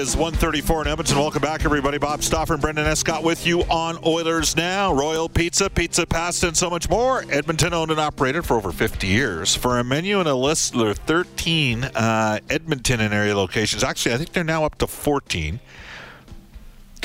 Is 0.00 0.16
134 0.16 0.80
in 0.80 0.88
Edmonton. 0.88 1.18
Welcome 1.18 1.42
back, 1.42 1.66
everybody. 1.66 1.98
Bob 1.98 2.22
Stauffer 2.22 2.54
and 2.54 2.62
Brendan 2.62 2.86
Escott 2.86 3.22
with 3.22 3.46
you 3.46 3.60
on 3.64 3.98
Oilers 4.02 4.56
Now. 4.56 4.94
Royal 4.94 5.28
Pizza, 5.28 5.68
Pizza 5.68 6.06
Pasta, 6.06 6.48
and 6.48 6.56
so 6.56 6.70
much 6.70 6.88
more. 6.88 7.22
Edmonton 7.28 7.74
owned 7.74 7.90
and 7.90 8.00
operated 8.00 8.46
for 8.46 8.56
over 8.56 8.72
50 8.72 9.06
years. 9.06 9.54
For 9.54 9.78
a 9.78 9.84
menu 9.84 10.18
and 10.18 10.26
a 10.26 10.34
list, 10.34 10.72
there 10.72 10.88
are 10.88 10.94
13 10.94 11.84
uh, 11.84 12.40
Edmonton 12.48 13.00
and 13.00 13.12
area 13.12 13.36
locations. 13.36 13.84
Actually, 13.84 14.14
I 14.14 14.16
think 14.16 14.32
they're 14.32 14.42
now 14.42 14.64
up 14.64 14.78
to 14.78 14.86
14. 14.86 15.60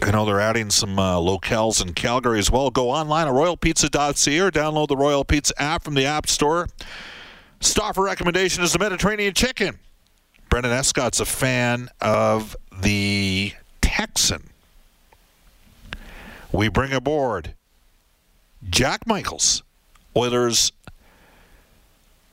I 0.02 0.12
know 0.12 0.24
they're 0.24 0.40
adding 0.40 0.70
some 0.70 0.98
uh, 0.98 1.18
locales 1.18 1.86
in 1.86 1.96
Calgary 1.96 2.40
as 2.40 2.50
well. 2.50 2.70
Go 2.70 2.92
online 2.92 3.28
at 3.28 3.34
royalpizza.ca 3.34 4.40
or 4.40 4.52
download 4.52 4.88
the 4.88 4.96
Royal 4.96 5.26
Pizza 5.26 5.54
app 5.62 5.84
from 5.84 5.96
the 5.96 6.06
App 6.06 6.28
Store. 6.28 6.70
Stauffer 7.60 8.04
recommendation 8.04 8.64
is 8.64 8.72
the 8.72 8.80
Mediterranean 8.80 9.34
chicken. 9.34 9.80
Brendan 10.56 10.72
Escott's 10.72 11.20
a 11.20 11.26
fan 11.26 11.90
of 12.00 12.56
the 12.72 13.52
Texan. 13.82 14.52
We 16.54 16.70
bring 16.70 16.94
aboard 16.94 17.56
Jack 18.70 19.06
Michaels, 19.06 19.64
Oilers 20.16 20.72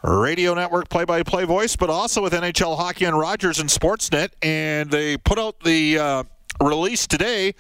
radio 0.05 0.55
network 0.55 0.89
play-by-play 0.89 1.47
voice, 1.47 1.75
but 1.75 1.91
also 1.91 2.23
with 2.23 2.33
NHL 2.33 2.77
hockey 2.77 3.07
and 3.07 3.19
Rogers 3.19 3.59
and 3.59 3.69
Sportsnet. 3.69 4.29
And 4.41 4.89
they 4.89 5.17
put 5.17 5.41
out 5.41 5.59
the 5.59 5.99
uh, 5.99 6.23
release 6.61 7.09
today: 7.09 7.57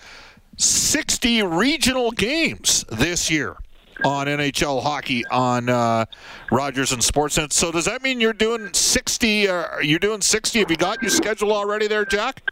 60 0.58 1.42
regional 1.42 2.12
games 2.12 2.84
this 2.88 3.32
year 3.32 3.56
on 4.04 4.26
NHL 4.26 4.82
hockey 4.82 5.24
on 5.26 5.68
uh, 5.68 6.06
Rogers 6.50 6.92
and 6.92 7.02
Sportsnet. 7.02 7.52
So 7.52 7.70
does 7.72 7.84
that 7.84 8.02
mean 8.02 8.20
you're 8.20 8.32
doing 8.32 8.72
60? 8.72 9.48
Uh, 9.48 9.78
you're 9.80 9.98
doing 9.98 10.20
60? 10.20 10.58
Have 10.60 10.70
you 10.70 10.76
got 10.76 11.02
your 11.02 11.10
schedule 11.10 11.52
already 11.52 11.86
there, 11.86 12.04
Jack? 12.04 12.42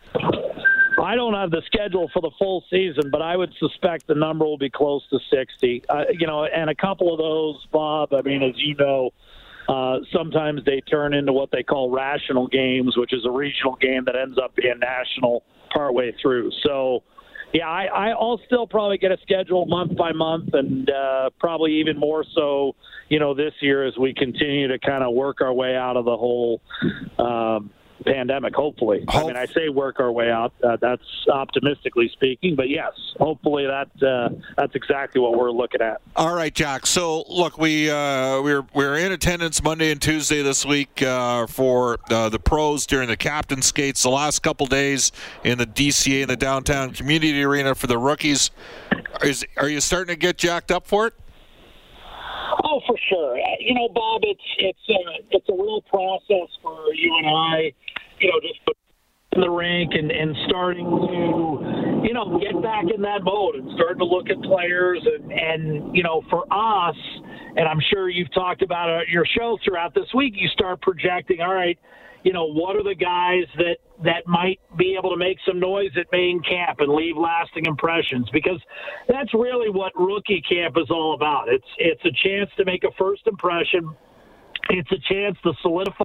I 1.02 1.14
don't 1.14 1.34
have 1.34 1.50
the 1.50 1.62
schedule 1.66 2.10
for 2.12 2.20
the 2.20 2.30
full 2.38 2.64
season, 2.70 3.10
but 3.10 3.22
I 3.22 3.36
would 3.36 3.52
suspect 3.58 4.06
the 4.06 4.14
number 4.14 4.44
will 4.44 4.58
be 4.58 4.70
close 4.70 5.02
to 5.08 5.18
60. 5.30 5.84
Uh, 5.88 6.04
you 6.18 6.26
know, 6.26 6.44
and 6.44 6.68
a 6.70 6.74
couple 6.74 7.12
of 7.12 7.18
those, 7.18 7.66
Bob. 7.72 8.12
I 8.12 8.22
mean, 8.22 8.42
as 8.42 8.54
you 8.56 8.74
know. 8.76 9.10
Uh, 9.68 10.00
sometimes 10.12 10.64
they 10.64 10.80
turn 10.80 11.14
into 11.14 11.32
what 11.32 11.48
they 11.52 11.62
call 11.62 11.90
rational 11.90 12.48
games, 12.48 12.96
which 12.96 13.12
is 13.12 13.24
a 13.24 13.30
regional 13.30 13.76
game 13.76 14.04
that 14.04 14.16
ends 14.16 14.36
up 14.36 14.52
being 14.56 14.80
national 14.80 15.44
partway 15.72 16.12
through. 16.20 16.50
So, 16.64 17.04
yeah, 17.52 17.68
I, 17.68 18.10
I'll 18.10 18.40
still 18.46 18.66
probably 18.66 18.98
get 18.98 19.10
a 19.10 19.18
schedule 19.22 19.66
month 19.66 19.96
by 19.96 20.12
month, 20.12 20.50
and 20.52 20.88
uh, 20.88 21.30
probably 21.38 21.80
even 21.80 21.98
more 21.98 22.24
so, 22.34 22.76
you 23.08 23.18
know, 23.18 23.34
this 23.34 23.52
year 23.60 23.86
as 23.86 23.96
we 23.98 24.14
continue 24.14 24.68
to 24.68 24.78
kind 24.78 25.02
of 25.02 25.14
work 25.14 25.40
our 25.40 25.52
way 25.52 25.74
out 25.76 25.96
of 25.96 26.04
the 26.04 26.16
whole 26.16 26.60
um, 27.18 27.70
pandemic. 28.04 28.54
Hopefully, 28.54 29.04
I 29.08 29.24
mean, 29.24 29.36
I 29.36 29.46
say 29.46 29.68
work 29.68 30.00
our 30.00 30.12
way 30.12 30.30
out. 30.30 30.52
Uh, 30.62 30.76
that's 30.76 31.02
optimistically 31.32 32.08
speaking, 32.12 32.56
but 32.56 32.68
yes, 32.68 32.92
hopefully 33.18 33.66
that 33.66 33.88
uh, 34.02 34.30
that's 34.56 34.74
exactly 34.74 35.20
what 35.20 35.36
we're 35.36 35.50
looking 35.50 35.80
at. 35.80 36.00
All 36.16 36.34
right, 36.34 36.54
Jack. 36.54 36.86
So 36.86 37.24
look, 37.28 37.58
we 37.58 37.90
uh, 37.90 38.40
we're 38.42 38.64
we're 38.74 38.96
in 38.96 39.12
attendance 39.12 39.62
Monday 39.62 39.90
and 39.90 40.00
Tuesday 40.00 40.42
this 40.42 40.64
week 40.64 41.02
uh, 41.02 41.46
for 41.46 41.98
uh, 42.10 42.28
the 42.28 42.38
pros 42.38 42.86
during 42.86 43.08
the 43.08 43.16
captain 43.16 43.62
skates. 43.62 44.02
The 44.02 44.10
last 44.10 44.40
couple 44.40 44.66
days 44.66 45.12
in 45.44 45.58
the 45.58 45.66
DCA 45.66 46.22
in 46.22 46.28
the 46.28 46.36
downtown 46.36 46.92
community 46.92 47.42
arena 47.42 47.74
for 47.74 47.86
the 47.86 47.98
rookies. 47.98 48.50
Is 49.22 49.44
are 49.56 49.68
you 49.68 49.80
starting 49.80 50.14
to 50.14 50.18
get 50.18 50.38
jacked 50.38 50.70
up 50.70 50.86
for 50.86 51.06
it? 51.06 51.14
For 52.90 52.98
sure. 53.08 53.38
Uh, 53.38 53.54
you 53.60 53.72
know, 53.72 53.88
Bob, 53.94 54.22
it's 54.24 54.42
it's 54.58 54.88
a 54.88 55.36
it's 55.36 55.48
a 55.48 55.52
real 55.52 55.80
process 55.82 56.50
for 56.60 56.92
you 56.92 57.16
and 57.18 57.26
I. 57.28 57.72
You 58.18 58.32
know, 58.32 58.40
just 58.42 58.58
in 59.32 59.42
the 59.42 59.48
rank 59.48 59.92
and 59.94 60.10
and 60.10 60.34
starting 60.48 60.84
to 60.86 62.02
you 62.04 62.12
know 62.12 62.40
get 62.40 62.60
back 62.60 62.86
in 62.92 63.00
that 63.02 63.22
mode 63.22 63.54
and 63.54 63.70
starting 63.76 63.98
to 63.98 64.04
look 64.04 64.28
at 64.28 64.42
players 64.42 65.06
and 65.06 65.30
and 65.30 65.96
you 65.96 66.02
know 66.02 66.22
for 66.28 66.42
us 66.52 66.96
and 67.54 67.68
I'm 67.68 67.78
sure 67.92 68.08
you've 68.08 68.32
talked 68.34 68.62
about 68.62 68.88
it 69.02 69.08
your 69.08 69.24
show 69.38 69.56
throughout 69.64 69.94
this 69.94 70.12
week. 70.12 70.34
You 70.36 70.48
start 70.48 70.82
projecting. 70.82 71.40
All 71.42 71.54
right 71.54 71.78
you 72.22 72.32
know, 72.32 72.46
what 72.46 72.76
are 72.76 72.82
the 72.82 72.94
guys 72.94 73.44
that 73.56 73.76
that 74.04 74.26
might 74.26 74.60
be 74.76 74.96
able 74.98 75.10
to 75.10 75.16
make 75.16 75.38
some 75.46 75.60
noise 75.60 75.90
at 75.96 76.06
main 76.12 76.40
camp 76.42 76.80
and 76.80 76.92
leave 76.92 77.16
lasting 77.16 77.66
impressions? 77.66 78.28
Because 78.30 78.60
that's 79.08 79.32
really 79.34 79.70
what 79.70 79.92
rookie 79.96 80.42
camp 80.42 80.76
is 80.76 80.90
all 80.90 81.14
about. 81.14 81.48
It's 81.48 81.66
it's 81.78 82.04
a 82.04 82.12
chance 82.28 82.50
to 82.56 82.64
make 82.64 82.84
a 82.84 82.90
first 82.98 83.26
impression. 83.26 83.94
It's 84.70 84.90
a 84.92 84.98
chance 85.12 85.36
to 85.44 85.52
solidify 85.62 86.04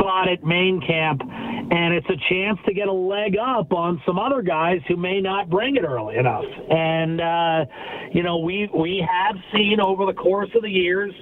spot 0.00 0.28
at 0.28 0.42
main 0.42 0.80
camp, 0.80 1.22
and 1.22 1.94
it's 1.94 2.08
a 2.08 2.16
chance 2.28 2.58
to 2.66 2.74
get 2.74 2.88
a 2.88 2.92
leg 2.92 3.36
up 3.36 3.72
on 3.72 4.02
some 4.04 4.18
other 4.18 4.42
guys 4.42 4.80
who 4.88 4.96
may 4.96 5.20
not 5.20 5.48
bring 5.48 5.76
it 5.76 5.84
early 5.84 6.16
enough. 6.16 6.44
And 6.70 7.20
uh, 7.20 7.64
you 8.12 8.22
know, 8.22 8.38
we 8.38 8.68
we 8.74 9.06
have 9.08 9.36
seen 9.52 9.78
over 9.80 10.06
the 10.06 10.14
course 10.14 10.50
of 10.54 10.62
the 10.62 10.70
years 10.70 11.12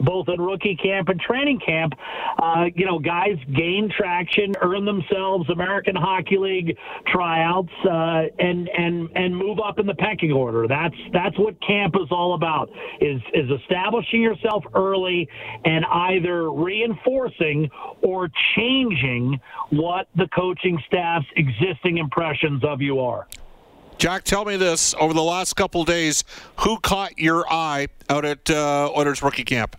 both 0.00 0.28
in 0.28 0.40
rookie 0.40 0.76
camp 0.76 1.08
and 1.08 1.20
training 1.20 1.60
camp, 1.64 1.94
uh, 2.38 2.64
you 2.74 2.86
know, 2.86 2.98
guys 2.98 3.36
gain 3.54 3.90
traction, 3.94 4.54
earn 4.62 4.84
themselves 4.84 5.48
American 5.50 5.94
Hockey 5.94 6.38
League 6.38 6.76
tryouts, 7.06 7.72
uh, 7.84 8.22
and 8.38 8.68
and 8.68 9.08
and 9.14 9.36
move 9.36 9.58
up 9.60 9.78
in 9.78 9.86
the 9.86 9.94
pecking 9.94 10.32
order. 10.32 10.66
That's 10.66 10.94
that's 11.12 11.38
what 11.38 11.60
camp 11.62 11.94
is 11.96 12.08
all 12.10 12.34
about: 12.34 12.70
is 13.00 13.20
is 13.34 13.50
establishing 13.60 14.22
yourself 14.22 14.64
early 14.74 15.28
and 15.64 15.84
either 15.84 16.50
reinforcing 16.50 17.70
or 18.02 18.28
changing 18.56 19.40
what 19.70 20.08
the 20.16 20.28
coaching 20.34 20.82
staff's 20.86 21.26
existing 21.36 21.98
impressions 21.98 22.64
of 22.64 22.80
you 22.80 23.00
are. 23.00 23.26
Jack, 23.98 24.24
tell 24.24 24.46
me 24.46 24.56
this: 24.56 24.94
over 24.98 25.12
the 25.12 25.22
last 25.22 25.56
couple 25.56 25.84
days, 25.84 26.24
who 26.60 26.78
caught 26.80 27.18
your 27.18 27.44
eye 27.52 27.88
out 28.08 28.24
at 28.24 28.48
uh, 28.48 28.90
Oilers 28.96 29.22
rookie 29.22 29.44
camp? 29.44 29.76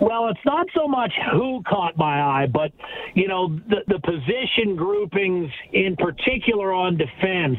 Well, 0.00 0.28
it's 0.28 0.44
not 0.46 0.66
so 0.74 0.88
much 0.88 1.12
who 1.32 1.62
caught 1.68 1.96
my 1.98 2.20
eye, 2.22 2.46
but 2.46 2.72
you 3.14 3.28
know 3.28 3.48
the 3.68 3.82
the 3.86 3.98
position 4.00 4.74
groupings 4.76 5.50
in 5.72 5.96
particular 5.96 6.72
on 6.72 6.96
defense. 6.96 7.58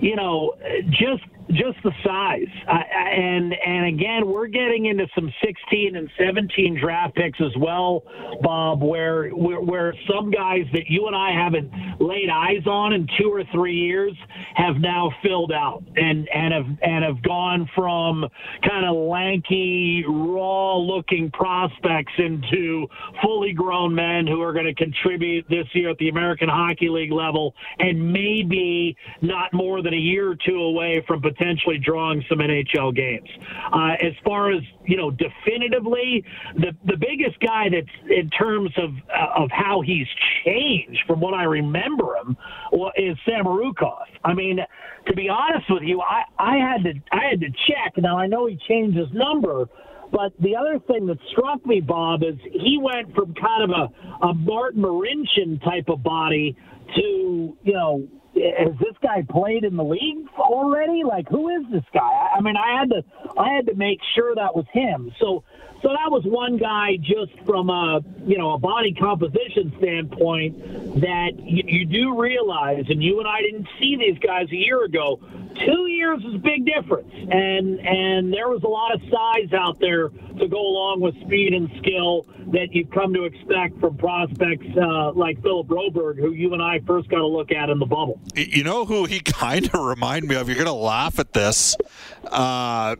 You 0.00 0.16
know, 0.16 0.54
just 0.90 1.22
just 1.50 1.78
the 1.82 1.92
size, 2.04 2.48
uh, 2.68 2.72
and 2.72 3.54
and 3.54 3.86
again, 3.86 4.26
we're 4.26 4.46
getting 4.46 4.86
into 4.86 5.06
some 5.14 5.32
16 5.44 5.96
and 5.96 6.08
17 6.18 6.78
draft 6.80 7.14
picks 7.14 7.40
as 7.40 7.52
well, 7.58 8.04
Bob. 8.42 8.82
Where 8.82 9.30
where, 9.30 9.60
where 9.60 9.94
some 10.10 10.30
guys 10.30 10.64
that 10.72 10.84
you 10.88 11.06
and 11.06 11.16
I 11.16 11.32
haven't 11.32 11.70
laid 12.00 12.28
eyes 12.30 12.66
on 12.66 12.92
in 12.92 13.06
two 13.18 13.30
or 13.32 13.44
three 13.52 13.74
years 13.74 14.12
have 14.54 14.76
now 14.76 15.10
filled 15.22 15.52
out 15.52 15.82
and 15.96 16.28
and 16.34 16.54
have 16.54 16.78
and 16.82 17.04
have 17.04 17.22
gone 17.22 17.68
from 17.74 18.26
kind 18.66 18.86
of 18.86 18.96
lanky, 18.96 20.04
raw-looking 20.08 21.30
prospects 21.32 22.12
into 22.18 22.86
fully 23.22 23.52
grown 23.52 23.94
men 23.94 24.26
who 24.26 24.40
are 24.40 24.52
going 24.52 24.66
to 24.66 24.74
contribute 24.74 25.44
this 25.48 25.66
year 25.74 25.90
at 25.90 25.98
the 25.98 26.08
American 26.08 26.48
Hockey 26.48 26.88
League 26.88 27.12
level, 27.12 27.54
and 27.78 28.12
maybe 28.12 28.96
not 29.20 29.52
more 29.52 29.82
than 29.82 29.94
a 29.94 29.98
year 29.98 30.30
or 30.30 30.36
two 30.36 30.60
away 30.60 31.02
from 31.06 31.20
potentially 31.32 31.78
drawing 31.78 32.24
some 32.28 32.38
NHL 32.38 32.94
games. 32.94 33.28
Uh, 33.72 33.94
as 34.00 34.12
far 34.24 34.52
as 34.52 34.62
you 34.84 34.96
know, 34.96 35.10
definitively, 35.10 36.24
the 36.56 36.72
the 36.84 36.96
biggest 36.96 37.38
guy 37.40 37.68
that's 37.70 37.86
in 38.10 38.30
terms 38.30 38.70
of 38.76 38.90
uh, 39.10 39.42
of 39.42 39.50
how 39.50 39.80
he's 39.80 40.06
changed 40.44 41.00
from 41.06 41.20
what 41.20 41.34
I 41.34 41.44
remember 41.44 42.16
him 42.16 42.36
well, 42.72 42.92
is 42.96 43.16
Samorukov. 43.26 44.04
I 44.24 44.34
mean, 44.34 44.58
to 45.06 45.14
be 45.14 45.28
honest 45.28 45.66
with 45.70 45.82
you, 45.82 46.00
I 46.00 46.22
I 46.38 46.56
had 46.56 46.84
to 46.84 46.92
I 47.12 47.28
had 47.30 47.40
to 47.40 47.48
check. 47.66 47.94
Now 47.96 48.18
I 48.18 48.26
know 48.26 48.46
he 48.46 48.58
changed 48.68 48.96
his 48.96 49.12
number. 49.12 49.68
But 50.12 50.34
the 50.40 50.54
other 50.54 50.78
thing 50.78 51.06
that 51.06 51.16
struck 51.30 51.64
me, 51.64 51.80
Bob, 51.80 52.22
is 52.22 52.34
he 52.52 52.78
went 52.78 53.14
from 53.14 53.32
kind 53.32 53.64
of 53.64 53.70
a, 53.70 54.26
a 54.26 54.34
Martin 54.34 54.82
Marincin 54.82 55.58
type 55.64 55.88
of 55.88 56.02
body 56.02 56.54
to, 56.94 57.56
you 57.62 57.72
know, 57.72 58.06
has 58.34 58.74
this 58.78 58.96
guy 59.02 59.24
played 59.28 59.64
in 59.64 59.76
the 59.76 59.84
league 59.84 60.26
already? 60.38 61.02
Like, 61.04 61.28
who 61.28 61.48
is 61.48 61.70
this 61.70 61.84
guy? 61.92 62.28
I 62.36 62.40
mean, 62.40 62.56
I 62.56 62.78
had 62.78 62.90
to 62.90 63.04
I 63.38 63.52
had 63.54 63.66
to 63.66 63.74
make 63.74 64.00
sure 64.14 64.34
that 64.34 64.54
was 64.54 64.64
him. 64.72 65.12
So 65.20 65.44
so 65.82 65.88
that 65.88 66.10
was 66.10 66.22
one 66.24 66.58
guy 66.58 66.96
just 67.00 67.32
from 67.44 67.68
a 67.68 68.00
you 68.24 68.38
know 68.38 68.52
a 68.52 68.58
body 68.58 68.94
composition 68.94 69.74
standpoint 69.78 71.00
that 71.00 71.32
you, 71.38 71.64
you 71.66 71.84
do 71.84 72.20
realize, 72.20 72.84
and 72.88 73.02
you 73.02 73.18
and 73.18 73.28
I 73.28 73.42
didn't 73.42 73.68
see 73.78 73.96
these 73.96 74.18
guys 74.18 74.48
a 74.50 74.56
year 74.56 74.84
ago. 74.84 75.20
Two 75.66 75.86
years 75.88 76.24
is 76.24 76.36
a 76.36 76.38
big 76.38 76.64
difference, 76.64 77.12
and 77.12 77.80
and 77.80 78.32
there 78.32 78.48
was 78.48 78.62
a 78.62 78.68
lot 78.68 78.94
of 78.94 79.00
size 79.10 79.52
out 79.52 79.80
there 79.80 80.08
to 80.08 80.48
go 80.48 80.60
along 80.60 81.00
with 81.00 81.20
speed 81.20 81.52
and 81.52 81.68
skill 81.78 82.26
that 82.52 82.68
you've 82.72 82.90
come 82.90 83.12
to 83.14 83.24
expect 83.24 83.80
from 83.80 83.96
prospects 83.96 84.66
uh, 84.76 85.12
like 85.12 85.42
Philip 85.42 85.66
Broberg, 85.66 86.18
who 86.18 86.32
you 86.32 86.52
and 86.52 86.62
I 86.62 86.80
first 86.86 87.08
got 87.08 87.18
to 87.18 87.26
look 87.26 87.50
at 87.50 87.70
in 87.70 87.78
the 87.78 87.86
bubble. 87.86 88.20
You 88.34 88.62
know 88.62 88.84
who 88.84 89.04
he 89.06 89.20
kind 89.24 89.66
of 89.66 89.80
remind 89.80 90.28
me 90.28 90.36
of? 90.36 90.48
You're 90.48 90.56
going 90.56 90.66
to 90.66 90.72
laugh 90.72 91.18
at 91.18 91.32
this. 91.32 91.76
Uh, 92.24 92.96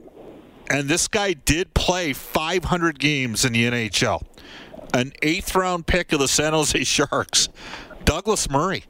and 0.71 0.89
this 0.89 1.07
guy 1.07 1.35
did 1.35 1.75
play 1.75 2.13
500 2.13 2.99
games 2.99 3.45
in 3.45 3.53
the 3.53 3.65
NHL. 3.65 4.23
An 4.95 5.13
eighth 5.23 5.55
round 5.55 5.87
pick 5.87 6.13
of 6.13 6.19
the 6.19 6.29
San 6.29 6.53
Jose 6.53 6.83
Sharks, 6.85 7.49
Douglas 8.05 8.49
Murray. 8.51 8.85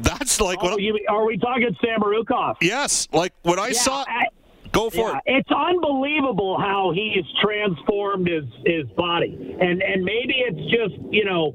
That's 0.00 0.40
like 0.40 0.58
oh, 0.60 0.70
what. 0.70 0.82
You, 0.82 0.98
are 1.08 1.24
we 1.24 1.38
talking 1.38 1.74
Samorukov? 1.82 2.56
Yes, 2.60 3.08
like 3.12 3.32
what 3.42 3.58
I 3.58 3.68
yeah, 3.68 3.72
saw. 3.74 4.04
I, 4.08 4.26
go 4.74 4.90
for 4.90 5.10
yeah, 5.10 5.20
it. 5.24 5.38
It's 5.38 5.50
unbelievable 5.50 6.58
how 6.58 6.92
he's 6.94 7.24
transformed 7.40 8.28
his 8.28 8.44
his 8.66 8.86
body, 8.96 9.56
and 9.60 9.82
and 9.82 10.04
maybe 10.04 10.34
it's 10.46 10.64
just 10.70 11.00
you 11.10 11.24
know 11.24 11.52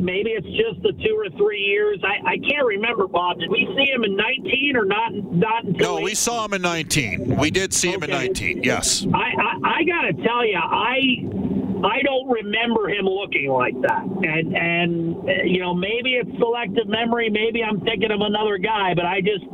maybe 0.00 0.30
it's 0.30 0.46
just 0.46 0.82
the 0.82 0.92
two 1.04 1.14
or 1.14 1.28
three 1.36 1.60
years. 1.60 2.00
I, 2.02 2.32
I 2.32 2.38
can't 2.38 2.66
remember, 2.66 3.06
Bob. 3.06 3.38
Did 3.38 3.50
we 3.50 3.68
see 3.76 3.90
him 3.92 4.04
in 4.04 4.16
19 4.16 4.76
or 4.76 4.84
not? 4.84 5.12
Not 5.12 5.64
until 5.64 5.96
no, 5.96 6.02
we 6.02 6.14
saw 6.14 6.44
him 6.44 6.54
in 6.54 6.62
19. 6.62 7.36
We 7.36 7.50
did 7.50 7.74
see 7.74 7.88
okay. 7.88 7.96
him 7.96 8.02
in 8.04 8.10
19. 8.10 8.62
Yes. 8.62 9.06
I 9.12 9.18
I, 9.18 9.78
I 9.80 9.84
got 9.84 10.02
to 10.02 10.12
tell 10.24 10.46
you, 10.46 10.56
I 10.56 11.57
I 11.84 12.02
don't 12.02 12.28
remember 12.28 12.88
him 12.88 13.06
looking 13.06 13.50
like 13.50 13.74
that. 13.82 14.02
And 14.02 14.56
and 14.56 15.28
eh, 15.28 15.44
you 15.44 15.60
know 15.60 15.74
maybe 15.74 16.14
it's 16.14 16.30
selective 16.38 16.88
memory. 16.88 17.30
Maybe 17.30 17.62
I'm 17.62 17.80
thinking 17.80 18.10
of 18.10 18.20
another 18.20 18.58
guy, 18.58 18.94
but 18.94 19.04
I 19.04 19.20
just 19.20 19.44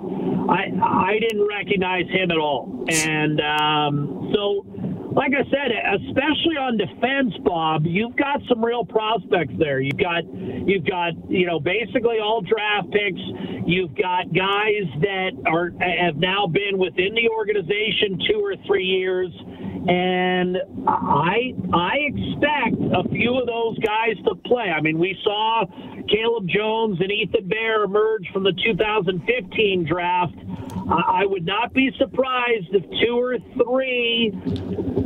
I 0.49 0.73
I 0.83 1.19
didn't 1.21 1.47
recognize 1.47 2.09
him 2.09 2.31
at 2.31 2.39
all. 2.39 2.85
And 2.89 3.41
um, 3.41 4.33
so 4.35 4.65
like 5.15 5.31
I 5.31 5.47
said, 5.47 5.71
especially 6.03 6.59
on 6.59 6.77
defense, 6.77 7.35
Bob, 7.45 7.87
you've 7.87 8.17
got 8.17 8.43
some 8.49 8.65
real 8.65 8.85
prospects 8.85 9.55
there. 9.59 9.81
You've 9.81 9.97
got 9.97 10.27
you've 10.27 10.85
got 10.85 11.15
you 11.31 11.47
know 11.47 11.61
basically 11.61 12.19
all 12.19 12.43
draft 12.43 12.91
picks. 12.91 13.23
You've 13.65 13.95
got 13.95 14.27
guys 14.35 14.91
that 15.07 15.33
are 15.47 15.71
have 15.79 16.17
now 16.17 16.47
been 16.47 16.79
within 16.79 17.15
the 17.15 17.31
organization 17.31 18.19
two 18.27 18.43
or 18.43 18.57
three 18.67 18.85
years, 18.85 19.31
and 19.89 20.57
I 20.87 21.53
I 21.73 21.97
expect 22.09 22.81
a 22.81 23.09
few 23.11 23.39
of 23.39 23.47
those 23.47 23.79
guys 23.79 24.17
to 24.25 24.35
play. 24.47 24.73
I 24.75 24.81
mean, 24.81 24.99
we 24.99 25.17
saw 25.23 25.65
Caleb 26.09 26.49
Jones 26.49 26.99
and 27.01 27.11
Ethan 27.11 27.49
Bear 27.49 27.85
emerge 27.85 28.29
from 28.33 28.45
the 28.45 28.53
2015 28.65 29.87
draft. 29.87 30.35
I 30.89 31.25
would 31.27 31.47
not 31.47 31.73
be 31.73 31.91
surprised 31.99 32.69
if 32.73 32.83
two 33.01 33.19
or 33.19 33.39
three 33.63 34.33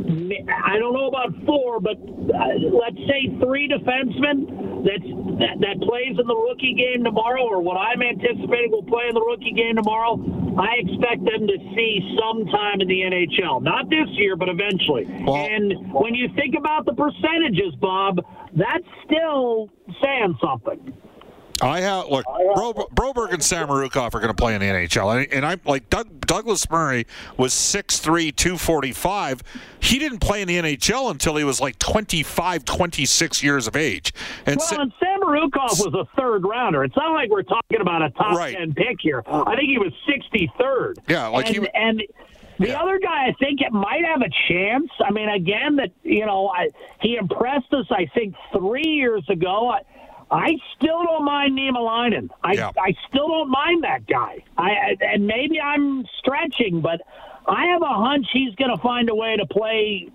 I 0.09 0.77
don't 0.77 0.93
know 0.93 1.07
about 1.07 1.33
four, 1.45 1.79
but 1.79 1.97
uh, 1.97 2.37
let's 2.73 2.97
say 3.07 3.29
three 3.41 3.69
defensemen 3.69 4.85
that's, 4.85 5.09
that 5.39 5.55
that 5.61 5.77
plays 5.81 6.17
in 6.19 6.27
the 6.27 6.35
rookie 6.35 6.73
game 6.73 7.03
tomorrow, 7.03 7.43
or 7.43 7.61
what 7.61 7.77
I'm 7.77 8.01
anticipating 8.01 8.71
will 8.71 8.83
play 8.83 9.07
in 9.07 9.15
the 9.15 9.21
rookie 9.21 9.53
game 9.53 9.75
tomorrow. 9.75 10.17
I 10.57 10.81
expect 10.81 11.25
them 11.25 11.47
to 11.47 11.57
see 11.75 12.17
some 12.19 12.45
time 12.47 12.81
in 12.81 12.87
the 12.87 13.01
NHL, 13.01 13.61
not 13.61 13.89
this 13.89 14.09
year, 14.17 14.35
but 14.35 14.49
eventually. 14.49 15.05
Well, 15.23 15.35
and 15.35 15.93
when 15.93 16.15
you 16.15 16.29
think 16.35 16.55
about 16.57 16.85
the 16.85 16.93
percentages, 16.93 17.75
Bob, 17.79 18.19
that's 18.53 18.87
still 19.05 19.69
saying 20.01 20.37
something. 20.41 20.93
I 21.61 21.81
have 21.81 22.07
look. 22.07 22.25
Bro, 22.25 22.73
Broberg 22.93 23.33
and 23.33 23.41
Samorukov 23.41 24.13
are 24.13 24.19
going 24.19 24.27
to 24.27 24.33
play 24.33 24.55
in 24.55 24.61
the 24.61 24.67
NHL, 24.67 25.15
and, 25.17 25.33
and 25.33 25.45
I'm 25.45 25.61
like 25.65 25.89
Doug, 25.89 26.25
Douglas 26.25 26.69
Murray 26.69 27.05
was 27.37 27.53
6'3", 27.53 28.35
245. 28.35 29.43
He 29.79 29.99
didn't 29.99 30.19
play 30.19 30.41
in 30.41 30.47
the 30.47 30.57
NHL 30.57 31.11
until 31.11 31.35
he 31.35 31.43
was 31.43 31.61
like 31.61 31.79
25, 31.79 32.65
26 32.65 33.43
years 33.43 33.67
of 33.67 33.75
age. 33.75 34.13
And 34.45 34.57
well, 34.57 34.67
Sa- 34.67 34.81
and 34.81 34.93
Samorukov 35.01 35.85
was 35.85 35.93
a 35.93 36.05
third 36.19 36.43
rounder. 36.43 36.83
It's 36.83 36.95
not 36.95 37.13
like 37.13 37.29
we're 37.29 37.43
talking 37.43 37.81
about 37.81 38.01
a 38.01 38.09
top 38.11 38.37
right. 38.37 38.55
ten 38.55 38.73
pick 38.73 38.97
here. 39.01 39.23
I 39.27 39.55
think 39.55 39.69
he 39.69 39.77
was 39.77 39.93
63rd. 40.07 40.97
Yeah, 41.07 41.27
like 41.27 41.47
and, 41.47 41.55
he 41.55 41.69
and 41.73 42.03
the 42.59 42.67
yeah. 42.67 42.81
other 42.81 42.99
guy, 42.99 43.27
I 43.27 43.33
think 43.39 43.61
it 43.61 43.71
might 43.71 44.03
have 44.03 44.21
a 44.21 44.29
chance. 44.49 44.89
I 44.99 45.11
mean, 45.11 45.29
again, 45.29 45.77
that 45.77 45.91
you 46.03 46.25
know, 46.25 46.49
I, 46.49 46.69
he 47.01 47.15
impressed 47.15 47.73
us. 47.73 47.85
I 47.89 48.05
think 48.13 48.35
three 48.51 48.87
years 48.87 49.23
ago. 49.29 49.69
I, 49.69 49.81
I 50.31 50.57
still 50.75 51.03
don't 51.03 51.25
mind 51.25 51.57
Niemelainen. 51.57 52.29
I 52.43 52.53
yeah. 52.53 52.71
I 52.77 52.93
still 53.07 53.27
don't 53.27 53.49
mind 53.49 53.83
that 53.83 54.05
guy. 54.05 54.43
I 54.57 54.95
and 55.01 55.25
maybe 55.25 55.59
I'm 55.59 56.05
stretching, 56.19 56.81
but 56.81 57.01
I 57.47 57.65
have 57.67 57.81
a 57.81 57.87
hunch 57.87 58.27
he's 58.31 58.53
going 58.55 58.75
to 58.75 58.81
find 58.81 59.09
a 59.09 59.15
way 59.15 59.35
to 59.37 59.45
play 59.47 60.09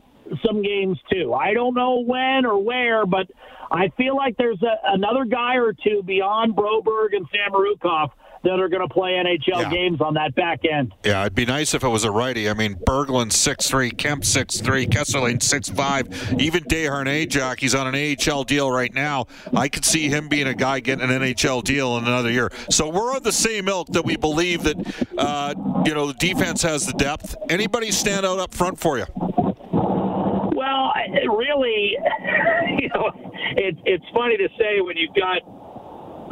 some 0.44 0.62
games 0.62 0.98
too. 1.10 1.34
I 1.34 1.52
don't 1.52 1.74
know 1.74 2.02
when 2.04 2.46
or 2.46 2.62
where, 2.62 3.06
but 3.06 3.26
I 3.70 3.88
feel 3.96 4.16
like 4.16 4.36
there's 4.36 4.62
a, 4.62 4.76
another 4.84 5.24
guy 5.24 5.56
or 5.56 5.72
two 5.72 6.02
beyond 6.04 6.54
Broberg 6.54 7.14
and 7.14 7.26
Samorukov 7.30 8.10
that 8.44 8.60
are 8.60 8.68
going 8.68 8.86
to 8.86 8.92
play 8.92 9.12
NHL 9.12 9.62
yeah. 9.62 9.70
games 9.70 10.00
on 10.00 10.14
that 10.14 10.34
back 10.34 10.60
end. 10.70 10.94
Yeah, 11.04 11.22
it'd 11.22 11.34
be 11.34 11.46
nice 11.46 11.74
if 11.74 11.82
it 11.82 11.88
was 11.88 12.04
a 12.04 12.10
righty. 12.10 12.48
I 12.48 12.54
mean, 12.54 12.76
Berglund 12.76 13.32
six 13.32 13.68
three, 13.68 13.90
Kemp 13.90 14.24
six 14.24 14.60
three, 14.60 14.86
Kesselring 14.86 15.42
six 15.42 15.68
five, 15.68 16.08
even 16.38 16.62
Desharnais, 16.64 17.58
he's 17.58 17.74
on 17.74 17.92
an 17.92 18.16
AHL 18.30 18.44
deal 18.44 18.70
right 18.70 18.92
now. 18.92 19.26
I 19.54 19.68
could 19.68 19.84
see 19.84 20.08
him 20.08 20.28
being 20.28 20.46
a 20.46 20.54
guy 20.54 20.80
getting 20.80 21.08
an 21.08 21.22
NHL 21.22 21.64
deal 21.64 21.96
in 21.98 22.04
another 22.04 22.30
year. 22.30 22.50
So 22.70 22.88
we're 22.88 23.14
on 23.14 23.22
the 23.22 23.32
same 23.32 23.68
ilk 23.68 23.88
that 23.88 24.04
we 24.04 24.16
believe 24.16 24.62
that 24.64 24.76
uh, 25.18 25.54
you 25.84 25.94
know 25.94 26.06
the 26.06 26.14
defense 26.14 26.62
has 26.62 26.86
the 26.86 26.92
depth. 26.92 27.34
Anybody 27.48 27.90
stand 27.90 28.26
out 28.26 28.38
up 28.38 28.54
front 28.54 28.78
for 28.78 28.98
you? 28.98 29.06
Well, 29.16 30.92
really, 31.36 31.96
you 32.78 32.88
know, 32.94 33.10
it, 33.56 33.76
it's 33.84 34.04
funny 34.14 34.36
to 34.36 34.48
say 34.58 34.80
when 34.80 34.96
you've 34.96 35.14
got 35.14 35.42